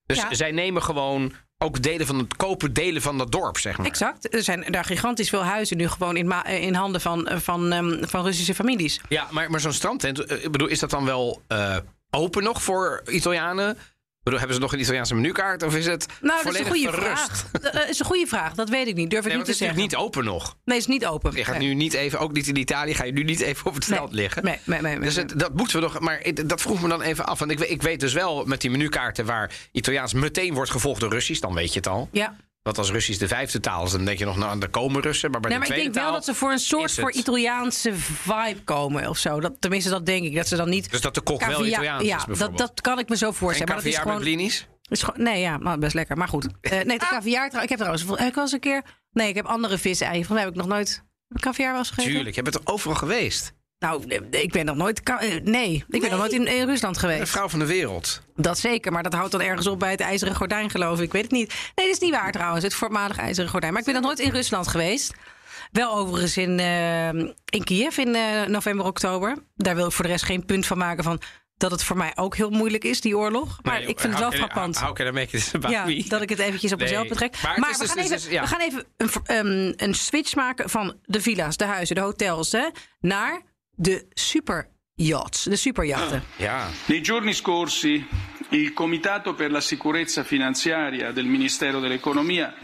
[0.07, 0.35] Dus Ja.
[0.35, 3.87] zij nemen gewoon ook delen van het kopen delen van dat dorp, zeg maar.
[3.87, 4.35] Exact.
[4.35, 8.05] Er zijn daar gigantisch veel huizen nu gewoon in, ma- in handen van, van, ehm,
[8.07, 9.01] van Russische families.
[9.09, 11.77] Ja, maar, maar zo'n strandtent, eh, ik bedoel, is dat dan wel eh,
[12.11, 13.79] open nog voor Italianen?
[14.25, 16.91] Bedoel, hebben ze nog een Italiaanse menukaart of is het Nou, dat is een goede
[16.93, 17.25] verrust?
[17.25, 17.51] vraag.
[17.53, 18.55] Dat eh, is een goede vraag.
[18.55, 19.11] Dat weet ik niet.
[19.11, 19.83] Durf ik Nee, niet te het is zeggen.
[19.83, 20.45] niet open nog.
[20.65, 21.37] Nee, het is niet open.
[21.37, 21.69] Je gaat Nee.
[21.69, 23.93] nu niet even, ook niet in Italië, ga je nu niet even op het Nee.
[23.99, 24.45] strand liggen.
[24.45, 26.01] Nee, nee, nee, nee, Dus het, dat moeten we nog.
[26.01, 27.39] Maar dat vroeg me dan even af.
[27.39, 31.01] Want ik, weet- ik weet dus wel met die menukaarten waar Italiaans meteen wordt gevolgd
[31.01, 32.09] door Russisch, dan weet je het al.
[32.13, 32.37] Ja.
[32.65, 35.31] Want als Russisch de vijfde taal is, dan denk je nog, nou, er komen Russen.
[35.31, 37.01] Maar bij Nee, de maar ik denk wel dat ze voor een soort het.
[37.01, 39.41] voor Italiaanse vibe komen of zo.
[39.41, 40.35] Dat, tenminste, dat denk ik.
[40.35, 40.91] Dat ze dan niet.
[40.91, 42.59] Dus dat de kok wel Caviar- Italiaans ja, is, dat, bijvoorbeeld.
[42.59, 43.73] dat kan ik me zo en voorstellen.
[43.75, 44.67] Maar dat is caviar met gewoon, blinis?
[44.89, 45.23] is gewoon.
[45.25, 46.17] Nee, ja, maar best lekker.
[46.17, 46.47] Maar goed.
[46.61, 48.05] Eh, nee, de caviar trouw- Ik heb trouwens.
[48.09, 48.83] Heb ik wel eens een keer.
[49.11, 50.25] Nee, ik heb andere vis-eieren.
[50.27, 51.05] Van mij heb ik nog nooit.
[51.41, 52.13] Caviar wel eens gegeten?
[52.13, 53.53] Tuurlijk, je bent er overal geweest.
[53.79, 55.03] Nou, ik ben nog nooit.
[55.03, 57.31] eh, Nee, ik ben nog nooit in, in Rusland De geweest.
[57.33, 58.21] vrouw van de wereld.
[58.37, 61.05] Dat zeker, maar dat houdt dan ergens op bij het IJzeren Gordijn, geloof ik.
[61.05, 61.49] Ik weet het niet.
[61.75, 63.73] Nee, dat is niet waar trouwens, het voormalig IJzeren Gordijn.
[63.73, 65.13] Maar ik ben nog nooit in Rusland geweest.
[65.73, 67.09] Wel overigens in, eh,
[67.45, 69.37] in Kiev in eh, november, oktober.
[69.57, 71.21] Daar wil ik voor de rest geen punt van maken van
[71.57, 73.59] dat het voor mij ook heel moeilijk is, die oorlog.
[73.63, 74.79] Maar Nee, ik vind het wel frappant.
[74.79, 76.05] How can I make it about Ja, me?
[76.09, 77.43] dat ik het eventjes op Nee, mezelf betrek.
[77.43, 78.41] maar we, dus- gaan dus- even, ja.
[78.43, 82.53] we gaan even een, ehm, een switch maken van de villa's, de huizen, de hotels...
[82.53, 82.67] Hè,
[83.01, 83.43] naar
[83.75, 86.23] de superyachts, de superjachten.
[86.37, 86.69] Ja.
[86.87, 88.07] Nei giorni scorsi
[88.51, 92.55] il Comitato per la sicurezza finanziaria del Ministero dell'Economia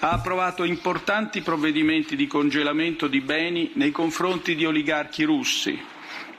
[0.00, 5.78] ha approvato importanti provvedimenti di congelamento di beni nei confronti di oligarchi russi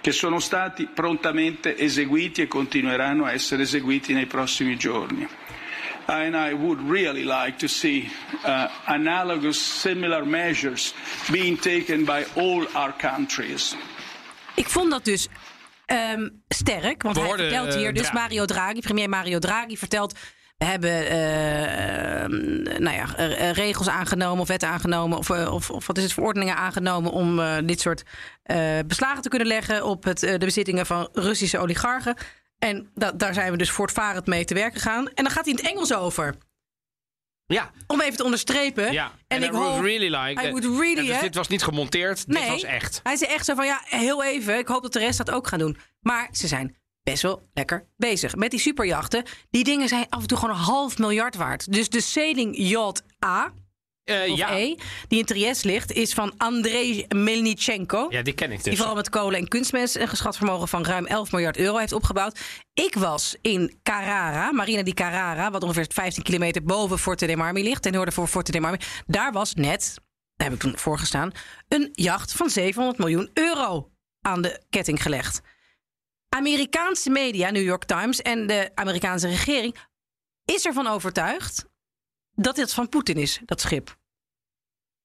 [0.02, 5.28] che sono stati prontamente eseguiti e continueranno a essere eseguiti nei prossimi giorni.
[6.08, 8.10] And I would really like to see
[8.44, 10.94] uh, analogous similar measures
[11.30, 13.78] being taken by all our countries.
[14.56, 15.28] Ik vond dat dus
[15.86, 17.04] ehm, sterk.
[17.04, 18.20] Want We hij hoorden, vertelt eh, hier, dus Draghi.
[18.20, 20.16] Mario Draghi, premier Mario Draghi vertelt...
[20.58, 25.18] We hebben eh, ehm, nou ja, eh, eh, regels aangenomen of wetten aangenomen...
[25.18, 27.12] Of, eh, of, of wat is het, verordeningen aangenomen...
[27.12, 28.04] om eh, dit soort
[28.44, 29.86] eh, beslagen te kunnen leggen...
[29.86, 32.16] op het, eh, de bezittingen van Russische oligarchen.
[32.60, 35.08] En da- daar zijn we dus voortvarend mee te werk gegaan.
[35.14, 36.36] En dan gaat hij in het Engels over.
[37.54, 37.72] Ja.
[37.88, 38.92] Om even te onderstrepen.
[38.92, 39.84] Ja, En, en ik I would hoop...
[39.84, 40.32] really like...
[40.32, 43.00] I that- would really, Ja, dus dit was niet gemonteerd, dit was echt.
[43.04, 44.58] Hij zei echt zo van, ja, heel even.
[44.58, 45.78] Ik hoop dat de rest dat ook gaan doen.
[46.00, 48.36] Maar ze zijn best wel lekker bezig.
[48.36, 49.24] Met die superjachten.
[49.50, 51.72] Die dingen zijn af en toe gewoon een half miljard waard.
[51.72, 53.54] Dus de Sailing Yacht A,
[54.12, 54.58] Eh, ja.
[54.58, 54.76] E,
[55.08, 55.92] die in Trieste ligt...
[55.92, 58.08] is van Andrei Melnichenko.
[58.10, 58.78] ja, die ken ik Die dus.
[58.78, 62.40] vooral met kolen en kunstmest een geschat vermogen van ruim 11 miljard euro heeft opgebouwd.
[62.74, 67.64] Ik was in Carrara, Marina di Carrara, wat ongeveer 15 kilometer boven Forte dei Marmi
[67.64, 67.82] ligt.
[67.82, 68.80] Ten noorden voor Forte dei Marmi.
[69.06, 69.94] Daar was net,
[70.36, 71.32] daar heb ik toen voor gestaan,
[71.68, 73.90] een jacht van 700 miljoen euro
[74.22, 75.42] aan de ketting gelegd.
[76.30, 79.76] Amerikaanse media, New York Times en de Amerikaanse regering
[80.46, 81.70] is ervan overtuigd
[82.36, 84.00] dat dit van Poetin is, dat schip.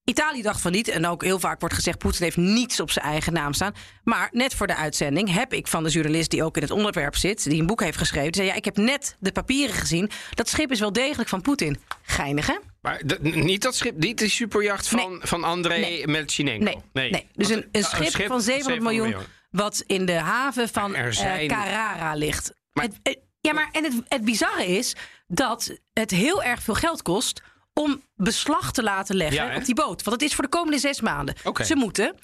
[0.09, 0.89] Italië dacht van niet.
[0.89, 3.75] En ook heel vaak wordt gezegd: Poetin heeft niets op zijn eigen naam staan.
[4.05, 7.17] Maar net voor de uitzending heb ik van de journalist die ook in het onderwerp
[7.17, 10.11] zit, die een boek heeft geschreven, zei: Ja, ik heb net de papieren gezien.
[10.35, 11.79] Dat schip is wel degelijk van Poetin.
[12.03, 12.55] Geinig, hè?
[12.81, 15.19] Maar de- niet dat schip, niet die superjacht van, Nee.
[15.23, 16.07] van André Nee.
[16.07, 16.83] Melchinenko.
[16.93, 17.27] Nee, nee.
[17.33, 19.15] Dus een, een, eh, schip van 700 miljoen,
[19.51, 22.53] wat in de haven van eh, Carrara ligt.
[22.73, 26.75] Maar- Het- het- ja, maar en het, het bizarre is dat het heel erg veel
[26.75, 27.43] geld kost
[27.81, 30.03] om beslag te laten leggen Ja, op die boot.
[30.03, 31.35] Want het is voor de komende zes maanden.
[31.65, 32.15] Ze moeten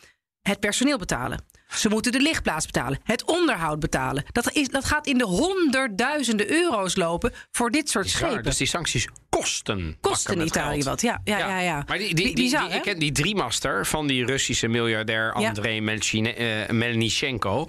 [0.43, 1.45] het personeel betalen.
[1.69, 3.01] Ze moeten de lichtplaats betalen.
[3.03, 4.25] Het onderhoud betalen.
[4.33, 8.21] Dat, is, dat gaat in de honderdduizenden euro's lopen voor dit soort Bizar.
[8.29, 8.43] schepen.
[8.45, 9.97] Dus die sancties kosten.
[10.01, 11.01] Kosten Italië wat.
[11.01, 11.59] Ja, ja, ja.
[11.61, 12.77] ja, Maar die, die, die, Bizar, die- hè?
[12.77, 15.49] ik ken die driemaster van die Russische miljardair Ja.
[15.49, 17.67] Andrei Melchine- eh, Melnichenko.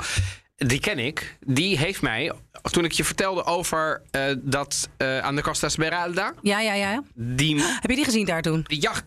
[0.65, 1.38] Die ken ik.
[1.45, 6.34] Die heeft mij, toen ik je vertelde over eh, dat eh, aan de Costa Smeralda,
[6.41, 7.04] ja, ja, ja.
[7.13, 8.63] die, Heb je die gezien daar toen?
[8.67, 9.04] die jacht,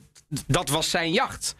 [0.47, 1.55] dat was zijn jacht.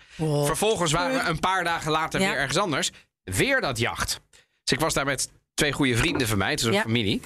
[0.45, 2.29] Vervolgens waren we een paar dagen later Ja.
[2.29, 2.91] weer ergens anders.
[3.25, 4.21] Weer dat jacht.
[4.65, 6.81] Dus ik was daar met twee goede vrienden van mij, het is een Ja.
[6.83, 7.21] familie.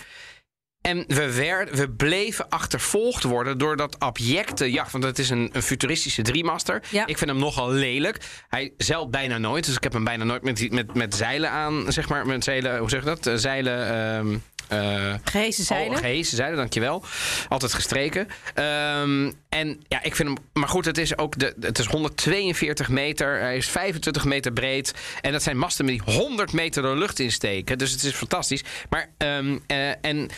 [0.80, 4.92] En we, werden, we bleven achtervolgd worden door dat abjecte jacht.
[4.92, 6.82] Want het is een, een futuristische driemaster.
[6.88, 7.06] Ja.
[7.06, 8.18] Ik vind hem nogal lelijk.
[8.48, 9.64] Hij zeilt bijna nooit.
[9.66, 11.92] Dus ik heb hem bijna nooit met, met, met zeilen aan.
[11.92, 13.26] Zeg maar, met zeilen, hoe zeg je dat?
[13.26, 13.88] Eh, zeilen.
[13.88, 14.36] ehm,
[14.68, 15.90] eh, Gehezen zeilen.
[15.94, 17.04] Oh, gehezen zeilen, dankjewel.
[17.48, 18.28] Altijd gestreken.
[18.54, 20.36] Ehm, en ja, ik vind hem.
[20.52, 21.38] Maar goed, het is ook.
[21.38, 23.40] De, het is 142 meter.
[23.40, 24.94] Hij is 25 meter breed.
[25.20, 27.78] En dat zijn masten die 100 meter de lucht insteken.
[27.78, 28.62] Dus het is fantastisch.
[28.88, 29.10] Maar.
[29.18, 30.28] ehm, eh, en.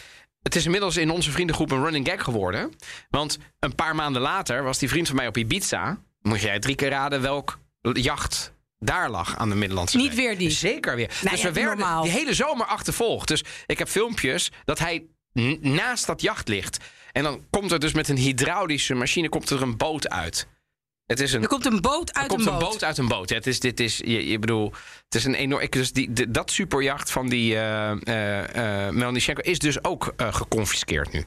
[0.43, 2.73] Het is inmiddels in onze vriendengroep een running gag geworden.
[3.11, 5.99] Want een paar maanden later was die vriend van mij op Ibiza.
[6.23, 7.59] Moet jij drie keer raden welk
[7.93, 10.17] jacht daar lag aan de Middellandse Niet Zee.
[10.27, 10.51] weer die.
[10.51, 11.11] Zeker weer.
[11.21, 12.03] Nou dus ja, we werden normaal.
[12.03, 13.29] die hele zomer achtervolgd.
[13.29, 15.07] Dus ik heb filmpjes dat hij
[15.61, 16.77] naast dat jacht ligt.
[17.13, 20.47] En dan komt er dus met een hydraulische machine komt er een boot uit.
[21.13, 22.71] Het is een, Er komt een boot er uit komt een een boot.
[22.71, 23.29] boot uit een boot.
[23.29, 24.73] Ja, het is, dit is, je, je bedoel,
[25.05, 25.63] het is een enorm.
[25.63, 31.13] ik- Dus die, de- dat superjacht van die eh, Melnichenko is dus ook eh, geconfiskeerd
[31.13, 31.25] nu.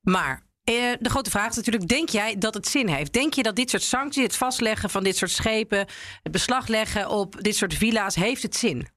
[0.00, 3.12] Maar de grote vraag is natuurlijk: denk jij dat het zin heeft?
[3.12, 5.86] Denk je dat dit soort sancties, het vastleggen van dit soort schepen,
[6.22, 8.88] het beslag leggen op dit soort villa's, heeft het zin?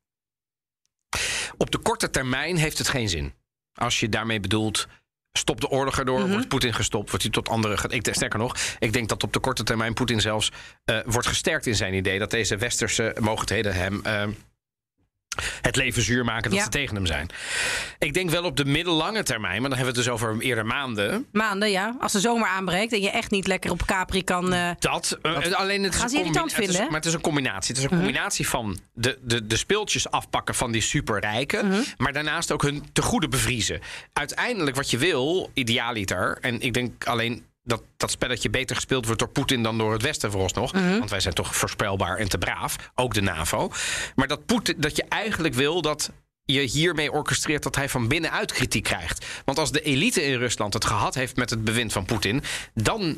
[1.57, 3.33] Op de korte termijn heeft het geen zin.
[3.73, 4.87] Als je daarmee bedoelt.
[5.33, 7.89] Stop de oorlog erdoor, wordt Poetin gestopt, wordt hij tot andere.
[7.89, 10.51] Ik, sterker nog, ik denk dat op de korte termijn Poetin zelfs
[10.85, 14.27] eh, wordt gesterkt in zijn idee dat deze westerse mogelijkheden hem eh,
[15.61, 16.63] het leven zuur maken dat Ja.
[16.65, 17.29] ze tegen hem zijn.
[17.99, 20.65] Ik denk wel op de middellange termijn, maar dan hebben we het dus over eerder
[20.65, 21.27] maanden.
[21.31, 21.95] Maanden, ja.
[21.99, 24.53] Als de zomer aanbreekt en je echt niet lekker op Capri kan.
[24.53, 27.05] eh, Dat, eh, alleen het is gaan een ze irritant het is- vinden, maar het
[27.05, 27.67] is een combinatie.
[27.75, 32.51] Het is een combinatie van de, de, de speeltjes afpakken van die superrijken, maar daarnaast
[32.51, 33.79] ook hun te goede bevriezen.
[34.13, 39.19] Uiteindelijk wat je wil, idealiter, en ik denk alleen dat dat spelletje beter gespeeld wordt
[39.19, 40.71] door Poetin dan door het Westen vooralsnog.
[40.71, 43.71] Want wij zijn toch voorspelbaar en te braaf, ook de NAVO.
[44.15, 46.11] Maar dat, Poetin, dat je eigenlijk wil dat
[46.45, 49.25] je hiermee orchestreert dat hij van binnenuit kritiek krijgt.
[49.45, 52.43] Want als de elite in Rusland het gehad heeft met het bewind van Poetin,
[52.73, 53.17] dan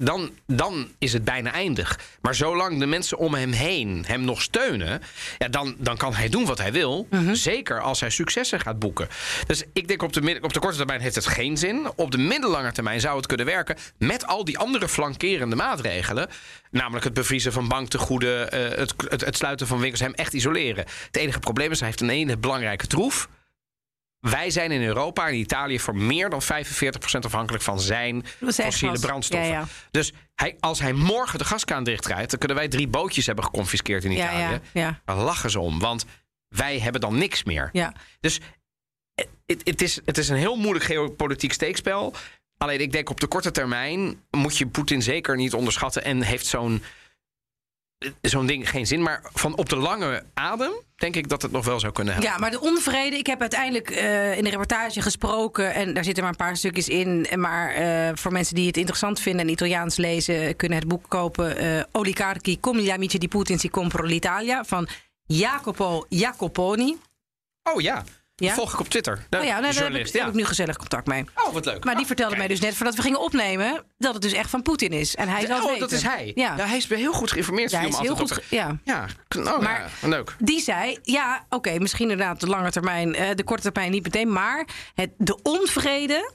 [0.00, 1.98] dan, dan is het bijna eindig.
[2.20, 5.02] Maar zolang de mensen om hem heen hem nog steunen,
[5.38, 7.08] ja, dan, dan kan hij doen wat hij wil.
[7.32, 9.08] Zeker als hij successen gaat boeken.
[9.46, 11.90] Dus ik denk op de, op de korte termijn heeft het geen zin.
[11.96, 16.28] Op de middellange termijn zou het kunnen werken met al die andere flankerende maatregelen.
[16.70, 20.84] Namelijk het bevriezen van banktegoeden, eh, het, het, het sluiten van winkels, hem echt isoleren.
[21.06, 23.28] Het enige probleem is, hij heeft een ene belangrijke troef.
[24.20, 26.46] Wij zijn in Europa en Italië voor meer dan 45%
[27.20, 29.00] afhankelijk van zijn fossiele gas.
[29.00, 29.48] brandstoffen.
[29.50, 29.66] Ja, ja.
[29.90, 34.04] Dus hij, als hij morgen de gaskraan dichtdraait, dan kunnen wij drie bootjes hebben geconfiskeerd
[34.04, 34.60] in Italië.
[34.72, 36.04] ja, Dan lachen ze om, want
[36.48, 37.70] wij hebben dan niks meer.
[38.20, 38.40] Dus
[39.14, 42.14] eh, het, het, is, het is een heel moeilijk geopolitiek steekspel.
[42.56, 46.46] Alleen ik denk op de korte termijn moet je Poetin zeker niet onderschatten en heeft
[46.46, 46.82] zo'n
[48.20, 49.02] zo'n ding geen zin.
[49.02, 52.32] Maar van op de lange adem denk ik dat het nog wel zou kunnen helpen.
[52.32, 53.16] Ja, maar de onvrede.
[53.16, 55.74] Ik heb uiteindelijk eh, in de reportage gesproken.
[55.74, 57.26] En daar zitten maar een paar stukjes in.
[57.36, 61.56] Maar eh, voor mensen die het interessant vinden en Italiaans lezen, kunnen het boek kopen.
[61.56, 64.64] eh Oligarchi, come gli amici di Putin si compro l'Italia.
[64.64, 64.88] Van
[65.26, 66.96] Jacopo Jacoponi.
[67.62, 68.04] Oh ja,
[68.46, 68.54] Ja?
[68.54, 69.26] volg ik op Twitter.
[69.28, 71.24] De Oh ja, nou, daar heb ik, heb nu gezellig contact mee.
[71.34, 71.84] Oh, wat leuk.
[71.84, 72.46] Maar die vertelde kijk.
[72.46, 75.14] mij dus net voordat we gingen opnemen dat het dus echt van Poetin is.
[75.16, 75.78] En hij het Oh, weten.
[75.80, 76.32] dat is hij.
[76.34, 76.54] Ja.
[76.56, 77.70] Ja, hij is heel goed geïnformeerd.
[77.70, 78.32] Ja, hij is heel goed.
[78.32, 78.78] ge- Ja.
[78.84, 79.06] Ja,
[79.38, 80.36] oh, Maar- ja, leuk.
[80.38, 84.32] Die zei, ja, oké, misschien inderdaad de lange termijn, eh, de korte termijn niet meteen,
[84.32, 86.32] maar het, de onvrede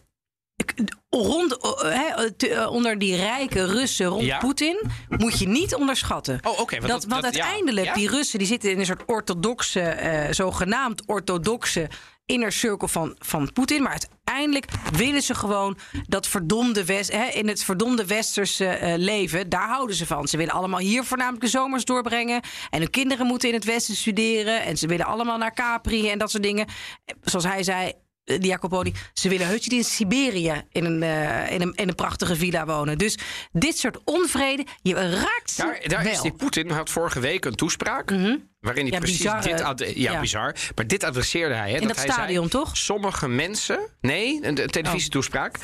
[1.10, 4.38] rond, eh, eh, onder die rijke Russen rond Ja.
[4.38, 6.39] Poetin moet je niet onderschatten.
[6.43, 7.41] Oh, oké, want dat, dat- want dat- ja.
[7.43, 7.93] uiteindelijk, Ja?
[7.93, 11.89] die Russen die zitten in een soort orthodoxe, eh, zogenaamd orthodoxe
[12.26, 13.82] inner circle van, van Poetin.
[13.84, 15.78] Maar uiteindelijk willen ze gewoon
[16.08, 20.28] dat verdomde West, hè, in het verdomde westerse leven, daar houden ze van.
[20.28, 22.41] Ze willen allemaal hier voornamelijk de zomers doorbrengen.
[22.70, 24.62] En hun kinderen moeten in het westen studeren.
[24.64, 26.68] En ze willen allemaal naar Capri en dat soort dingen.
[27.22, 27.93] Zoals hij zei.
[28.26, 31.95] Eh, Die Jacoponi, ze willen heus in Siberië in een, eh, in, een, in een
[31.95, 32.97] prachtige villa wonen.
[32.97, 33.17] Dus
[33.51, 36.11] dit soort onvrede, je raakt ze Daar, daar wel.
[36.11, 38.09] is die Poetin had vorige week een toespraak.
[38.59, 39.61] Waarin hij Ja, precies dit.
[39.61, 40.19] ad- ja, ja.
[40.19, 40.55] bizar.
[40.76, 41.69] Maar dit adresseerde hij.
[41.69, 42.78] Hè, In dat dat hij stadion, zei, toch?
[42.78, 43.80] Sommige mensen.
[44.01, 44.65] Nee, een, een Oh.
[44.65, 45.57] televisietoespraak.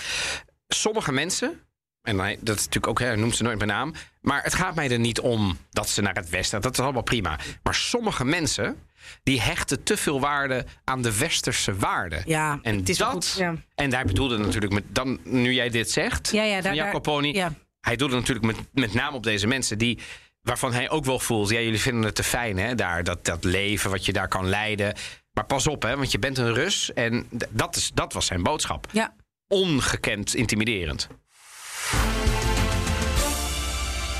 [0.68, 1.60] Sommige mensen.
[2.02, 3.94] En dat is natuurlijk ook, hij noemt ze nooit bij naam.
[4.22, 6.62] Maar het gaat mij er niet om dat ze naar het westen.
[6.62, 7.40] Dat is allemaal prima.
[7.64, 8.78] Maar sommige mensen.
[9.24, 12.24] die hechten te veel waarde aan de westerse waarden.
[12.26, 13.12] Ja, en het is dat.
[13.12, 13.56] goed, ja.
[13.76, 14.84] En daar bedoelde natuurlijk met.
[14.88, 16.32] Dan, nu jij dit zegt.
[16.32, 17.34] Ja, ja, daar- van Jacoponi.
[17.34, 17.54] ja.
[17.82, 20.00] Hij doet het natuurlijk met, met name op deze mensen die.
[20.42, 23.44] Waarvan hij ook wel voelt, ja, jullie vinden het te fijn, hè, daar, dat, dat
[23.44, 24.96] leven wat je daar kan leiden.
[25.34, 28.44] Maar pas op, hè, want je bent een Rus en dat, is, dat was zijn
[28.44, 28.88] boodschap.
[28.92, 29.14] Ja.
[29.48, 31.08] Ongekend intimiderend.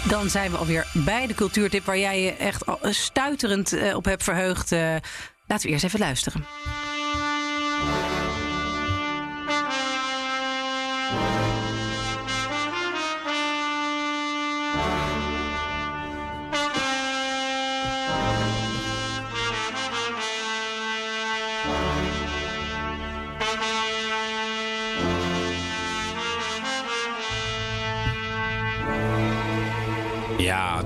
[0.08, 4.24] Dan zijn we alweer bij de cultuurtip waar jij je echt stuiterend eh, op hebt
[4.24, 4.72] verheugd.
[4.72, 4.96] Eh,
[5.48, 6.46] laten we eerst even luisteren.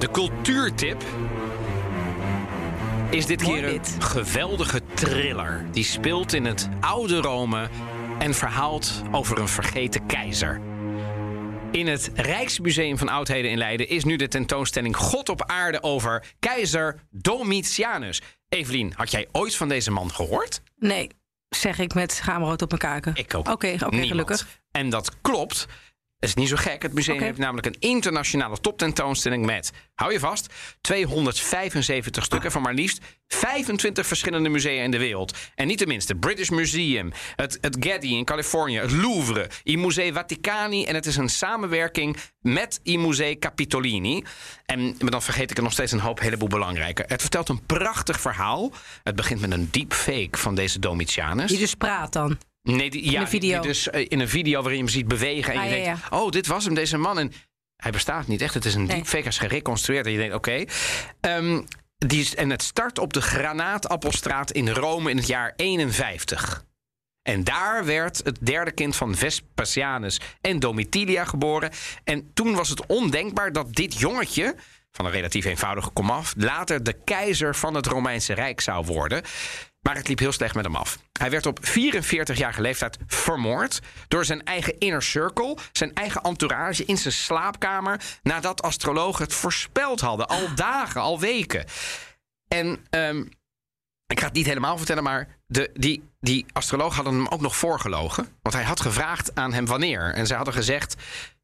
[0.05, 1.03] De cultuurtip
[3.09, 5.65] is dit keer een geweldige thriller.
[5.71, 7.69] Die speelt in het oude Rome
[8.19, 10.61] en verhaalt over een vergeten keizer.
[11.71, 16.23] In het Rijksmuseum van Oudheden in Leiden is nu de tentoonstelling God op aarde over
[16.39, 18.21] keizer Domitianus.
[18.49, 20.61] Evelien, had jij ooit van deze man gehoord?
[20.75, 21.09] Nee,
[21.49, 23.15] zeg ik met schaamrood op mijn kaken.
[23.15, 23.49] Ik ook.
[23.49, 24.47] Oké, gelukkig.
[24.71, 25.67] En dat klopt.
[26.25, 26.81] Is niet zo gek.
[26.81, 32.73] Het museum heeft namelijk een internationale toptentoonstelling met, hou je vast, 275 stukken van maar
[32.73, 35.37] liefst 25 verschillende musea in de wereld.
[35.55, 40.13] En niet tenminste, het British Museum, het, het Getty in Californië, het Louvre, i Musei
[40.13, 40.83] Vaticani.
[40.83, 44.23] En het is een samenwerking met i Musei Capitolini.
[44.65, 47.03] En maar dan vergeet ik er nog steeds een hoop heleboel belangrijke.
[47.07, 48.71] Het vertelt een prachtig verhaal.
[49.03, 51.49] Het begint met een deepfake van deze Domitianus.
[51.49, 52.37] Die dus praat dan.
[52.73, 53.59] Nee, die, ja, een video.
[53.61, 55.53] die dus eh, in een video waarin je hem ziet bewegen.
[55.53, 57.19] En Ah, je ja, denkt, oh, dit was hem, deze man.
[57.19, 57.31] En
[57.75, 58.53] hij bestaat niet echt.
[58.53, 58.95] Het is een Nee.
[58.95, 59.27] deepfake.
[59.27, 60.05] Is gereconstrueerd.
[60.05, 60.63] En je denkt, oké.
[61.21, 61.61] Ehm,
[61.97, 66.63] die is, en het start op de Granaatappelstraat in Rome in het jaar 51.
[67.21, 71.71] En daar werd het derde kind van Vespasianus en Domitilia geboren.
[72.03, 74.55] En toen was het ondenkbaar dat dit jongetje,
[74.95, 79.21] van een relatief eenvoudige komaf, later de keizer van het Romeinse Rijk zou worden.
[79.81, 80.97] Maar het liep heel slecht met hem af.
[81.19, 86.97] Hij werd op 44-jarige leeftijd vermoord door zijn eigen inner circle, zijn eigen entourage in
[86.97, 91.65] zijn slaapkamer, nadat astrologen het voorspeld hadden, al dagen, al weken.
[92.47, 93.23] En ehm,
[94.07, 97.55] ik ga het niet helemaal vertellen, maar de, die, die astrologen hadden hem ook nog
[97.55, 98.27] voorgelogen.
[98.41, 100.13] Want hij had gevraagd aan hem wanneer.
[100.13, 100.95] En zij hadden gezegd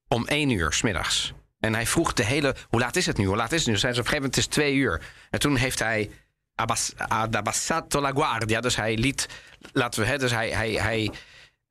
[0.07, 1.33] om één uur smiddags.
[1.61, 3.25] En hij vroeg de hele, hoe laat is het nu?
[3.25, 3.77] Hoe laat is het nu?
[3.77, 5.01] Zijn ze op een gegeven moment, het is twee uur.
[5.29, 6.09] En toen heeft hij
[6.55, 8.61] abbas- ad abbassato la guardia.
[8.61, 9.27] Dus hij liet,
[9.73, 11.11] laten we, hè, dus hij, hij, hij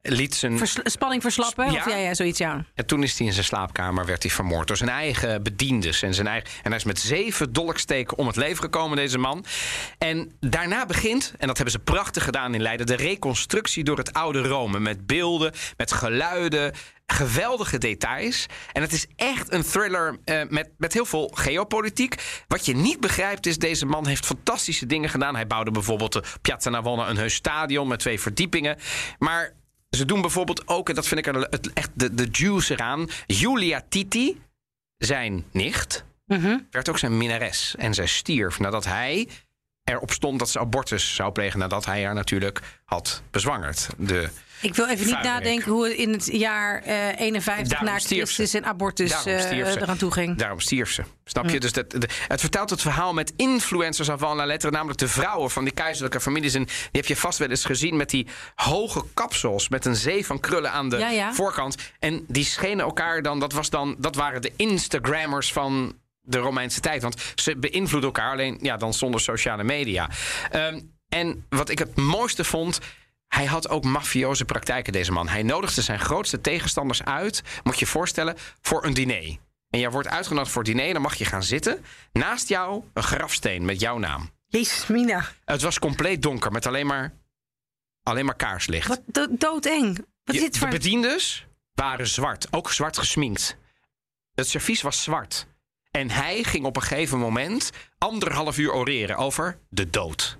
[0.03, 0.59] liet zijn...
[0.59, 1.73] Vers- spanning verslappen?
[1.73, 1.79] Ja.
[1.79, 2.65] Of ja, ja, zoiets, ja.
[2.75, 6.03] En toen is hij in zijn slaapkamer werd hij vermoord door zijn eigen bediendes.
[6.03, 9.45] En, zijn eigen, en hij is met zeven dolksteken om het leven gekomen, deze man.
[9.99, 12.87] En daarna begint, en dat hebben ze prachtig gedaan in Leiden...
[12.87, 14.81] de reconstructie door het oude Rome.
[14.81, 16.73] Met beelden, met geluiden,
[17.11, 18.47] geweldige details.
[18.73, 22.45] En het is echt een thriller eh, met, met heel veel geopolitiek.
[22.49, 25.35] Wat je niet begrijpt is, deze man heeft fantastische dingen gedaan.
[25.35, 28.77] Hij bouwde bijvoorbeeld de Piazza Navona een heus stadion met twee verdiepingen.
[29.19, 29.53] Maar
[29.91, 33.09] ze doen bijvoorbeeld ook, en dat vind ik er het, echt de, de juice eraan...
[33.27, 34.41] Julia Titi,
[34.97, 36.05] zijn nicht,
[36.71, 37.75] werd ook zijn minnares.
[37.79, 39.29] En zij stierf nadat hij
[39.85, 41.59] erop stond dat ze abortus zou plegen...
[41.59, 43.89] nadat hij haar natuurlijk had bezwangerd.
[43.97, 44.29] De,
[44.61, 47.99] Ik wil even niet nadenken hoe het in het jaar eh 51 Daarom na.
[47.99, 49.77] Christus en abortus ze.
[49.81, 50.37] eraan toe ging.
[50.39, 51.03] Daarom stierf ze.
[51.25, 51.61] Snap je?
[51.61, 54.71] Dus dat, de- het vertelt het verhaal met influencers avant la lettre.
[54.71, 56.55] Namelijk de vrouwen van die keizerlijke families.
[56.55, 59.69] En die heb je vast wel eens gezien met die hoge kapsels.
[59.69, 61.33] Met een zee van krullen aan de Ja, ja.
[61.33, 61.77] voorkant.
[61.99, 63.41] En die schenen elkaar dan.
[63.41, 63.97] Dat, was dan.
[63.99, 67.03] dat waren de Instagrammers van de Romeinse tijd.
[67.03, 70.11] Want ze beïnvloeden elkaar alleen ja, dan zonder sociale media.
[70.51, 72.79] Ehm, en wat ik het mooiste vond.
[73.31, 75.29] Hij had ook mafioze praktijken, deze man.
[75.29, 79.39] Hij nodigde zijn grootste tegenstanders uit, moet je je voorstellen, voor een diner.
[79.71, 81.85] En jij wordt uitgenodigd voor het diner, dan mag je gaan zitten.
[82.13, 84.31] Naast jou een grafsteen met jouw naam.
[84.47, 85.25] Jezus, Mina.
[85.45, 87.13] Het was compleet donker, met alleen maar,
[88.03, 88.89] alleen maar kaarslicht.
[88.89, 89.97] Wat do- doodeng.
[89.97, 90.69] Wat is Je- dit de voor...
[90.69, 93.57] bediendes waren zwart, ook zwart gesminkt.
[94.35, 95.47] Het servies was zwart.
[95.91, 100.39] En hij ging op een gegeven moment anderhalf uur oreren over de dood.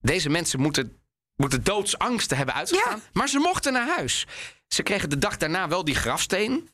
[0.00, 0.98] Deze mensen moeten,
[1.36, 3.02] moeten doodsangsten hebben uitgestaan.
[3.12, 4.26] Maar ze mochten naar huis.
[4.68, 6.68] Ze kregen de dag daarna wel die grafsteen.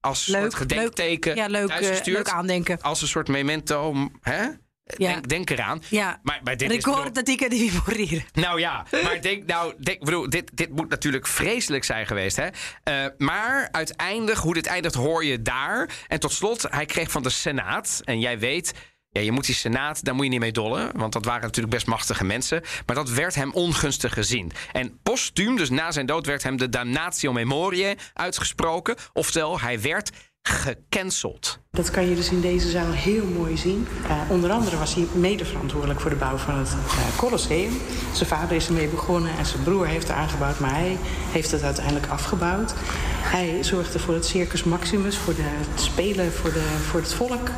[0.00, 2.80] Als Leuk, soort gedenkteken Ja, leuk, eh, leuk aandenken.
[2.80, 4.10] Als een soort memento.
[4.20, 4.48] Hè?
[4.96, 5.12] Ja.
[5.12, 5.82] Denk, denk eraan.
[5.88, 6.20] Ja.
[6.22, 8.22] Maar, maar dit is Ricorda di che devi morire.
[8.32, 12.36] nou ja, maar denk, nou, denk, bedoel, dit, dit moet natuurlijk vreselijk zijn geweest.
[12.36, 12.48] Hè?
[12.82, 15.90] Eh, maar uiteindelijk, hoe dit eindigt, hoor je daar.
[16.08, 18.00] En tot slot, hij kreeg van de Senaat.
[18.04, 18.72] En jij weet,
[19.12, 20.90] ja, je moet die Senaat, daar moet je niet mee dollen.
[20.98, 22.62] Want dat waren natuurlijk best machtige mensen.
[22.86, 24.52] Maar dat werd hem ongunstig gezien.
[24.72, 28.96] En postuum, dus na zijn dood, werd hem de damnatio memoriae uitgesproken.
[29.12, 30.10] Oftewel, hij werd
[30.42, 31.58] gecanceld.
[31.70, 33.86] Dat kan je dus in deze zaal heel mooi zien.
[34.08, 37.72] Eh, onder andere was hij mede verantwoordelijk voor de bouw van het eh, Colosseum.
[38.12, 40.96] Zijn vader is ermee begonnen en zijn broer heeft het aangebouwd, maar hij
[41.32, 42.74] heeft het uiteindelijk afgebouwd.
[43.22, 47.48] Hij zorgde voor het Circus Maximus, voor de spelen voor, de, voor het volk.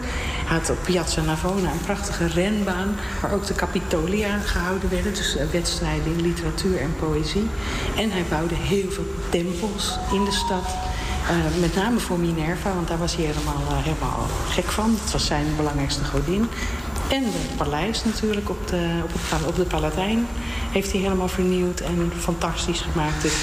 [0.47, 5.14] Hij had op Piazza Navona een prachtige renbaan, waar ook de Capitolia gehouden werden.
[5.14, 7.49] Dus eh, wedstrijden in literatuur en poëzie.
[7.97, 10.64] En hij bouwde heel veel tempels in de stad.
[11.29, 14.97] Eh, met name voor Minerva, want daar was hij helemaal, eh, helemaal gek van.
[15.03, 16.49] Dat was zijn belangrijkste godin.
[17.09, 20.27] En het paleis natuurlijk op de, op, het, op de Palatijn
[20.73, 23.23] heeft hij helemaal vernieuwd en fantastisch gemaakt.
[23.23, 23.35] Dus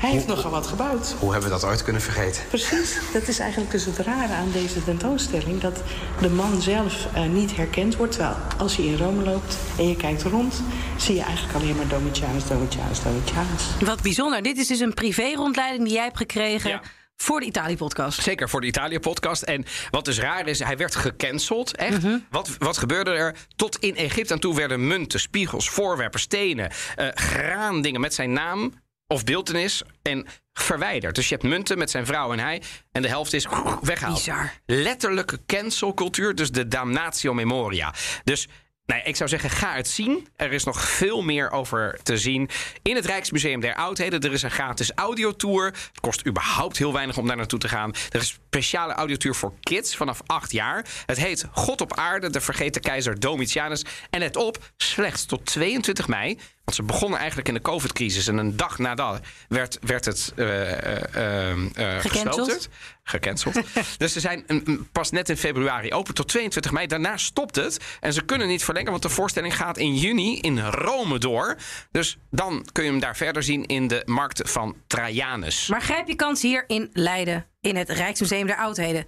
[0.00, 1.14] Hij heeft nogal wat gebouwd.
[1.18, 2.42] Hoe hebben we dat ooit kunnen vergeten?
[2.48, 5.60] Precies, dat is eigenlijk dus het rare aan deze tentoonstelling.
[5.60, 5.82] Dat
[6.20, 8.12] de man zelf eh, niet herkend wordt.
[8.12, 10.62] Terwijl als je in Rome loopt en je kijkt rond...
[10.96, 13.62] zie je eigenlijk alleen maar Domitianus, Domitianus, Domitianus.
[13.80, 14.42] Wat bijzonder.
[14.42, 16.80] Dit is dus een privé-rondleiding die jij hebt gekregen Ja.
[17.16, 18.22] Voor de Italië-podcast.
[18.22, 19.42] Zeker voor de Italië-podcast.
[19.42, 21.76] En wat dus raar is, hij werd gecanceld.
[21.76, 22.02] Echt.
[22.30, 23.36] wat, wat gebeurde er?
[23.56, 28.72] Tot in Egypte aan toe werden munten, spiegels, voorwerpen, stenen, eh graandingen met zijn naam
[29.06, 31.14] of beeldenis en verwijderd.
[31.14, 32.62] Dus je hebt munten met zijn vrouw en hij
[32.92, 33.46] en de helft is
[33.80, 34.16] weggehaald.
[34.16, 34.52] Bizar.
[34.66, 37.94] Letterlijke cancelcultuur, dus de damnatio memoria.
[38.24, 38.48] Dus
[38.86, 40.28] Nee, ik zou zeggen, ga het zien.
[40.36, 42.48] Er is nog veel meer over te zien
[42.82, 44.20] in het Rijksmuseum der Oudheden.
[44.20, 45.64] Er is een gratis audiotour.
[45.64, 47.92] Het kost überhaupt heel weinig om daar naartoe te gaan.
[48.10, 50.86] Er is speciale audiotour voor kids vanaf 8 jaar.
[51.06, 53.84] Het heet God op aarde, de vergeten keizer Domitianus.
[54.10, 56.38] En let op, slechts tot 22 mei.
[56.64, 58.26] Want ze begonnen eigenlijk in de COVID-crisis.
[58.26, 62.68] En een dag nadat werd, werd het eh, Gecanceld?
[63.02, 63.60] Gecanceld.
[63.98, 66.86] dus ze zijn een- pas net in februari open tot 22 mei.
[66.86, 67.78] Daarna stopt het.
[68.00, 71.56] En ze kunnen niet verlengen, want de voorstelling gaat in juni in Rome door.
[71.90, 75.68] Dus dan kun je hem daar verder zien in de markt van Trajanus.
[75.68, 79.04] Maar grijp je kans hier in Leiden, in het Rijksmuseum der Oudheden.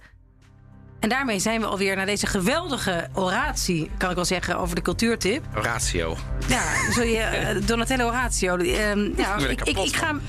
[0.99, 4.81] En daarmee zijn we alweer naar deze geweldige oratie, kan ik wel zeggen, over de
[4.81, 5.45] cultuurtip.
[5.53, 6.17] Ratio.
[6.47, 8.57] Ja, zul je, eh, Donatello Oratio.
[8.57, 10.21] ehm, ja, ik, ik, ik ga hem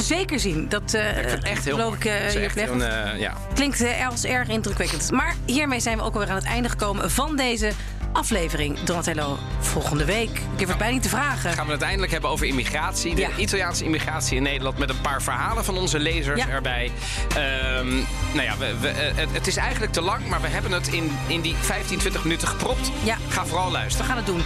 [0.00, 0.68] zeker zien.
[0.68, 3.32] Dat eh, Ik vind echt heel ik, eh, is hier echt eh, ja.
[3.54, 5.10] Klinkt eh, als erg indrukwekkend.
[5.10, 7.70] Maar hiermee zijn we ook alweer aan het einde gekomen van deze
[8.16, 8.80] aflevering.
[8.80, 10.30] Donatello, volgende week.
[10.30, 11.52] Ik durf het bijna niet te vragen.
[11.52, 13.14] gaan we het eindelijk hebben over immigratie.
[13.14, 13.28] De Ja.
[13.36, 14.78] Italiaanse immigratie in Nederland.
[14.78, 16.48] Met een paar verhalen van onze lezers Ja.
[16.48, 16.90] erbij.
[17.28, 17.94] Ehm,
[18.32, 20.28] nou ja, we, we, eh, het, het is eigenlijk te lang.
[20.28, 22.90] Maar we hebben het in, in die 15, 20 minuten gepropt.
[23.04, 23.16] Ja.
[23.28, 24.06] Ga vooral We luisteren.
[24.06, 24.42] gaan het doen.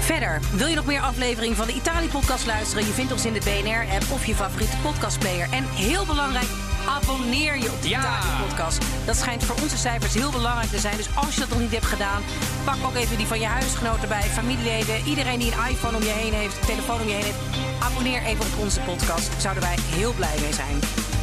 [0.00, 2.86] Verder, wil je nog meer afleveringen van de Italië-podcast luisteren?
[2.86, 5.48] Je vindt ons in de BNR-app of je favoriete podcastplayer.
[5.50, 6.46] En heel belangrijk,
[6.88, 8.00] abonneer je op de Ja.
[8.00, 8.78] Italië-podcast.
[9.04, 10.96] Dat schijnt voor onze cijfers heel belangrijk te zijn.
[10.96, 12.22] Dus als je dat nog niet hebt gedaan,
[12.64, 15.04] pak ook even die van je huisgenoten erbij, familieleden.
[15.04, 17.38] Iedereen die een iPhone om je heen heeft, een telefoon om je heen heeft.
[17.78, 19.30] Abonneer even op onze podcast.
[19.40, 20.78] Zouden wij heel blij mee zijn.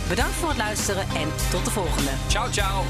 [0.07, 2.11] Bedankt voor het luisteren en tot de volgende.
[2.28, 2.84] Ciao, ciao.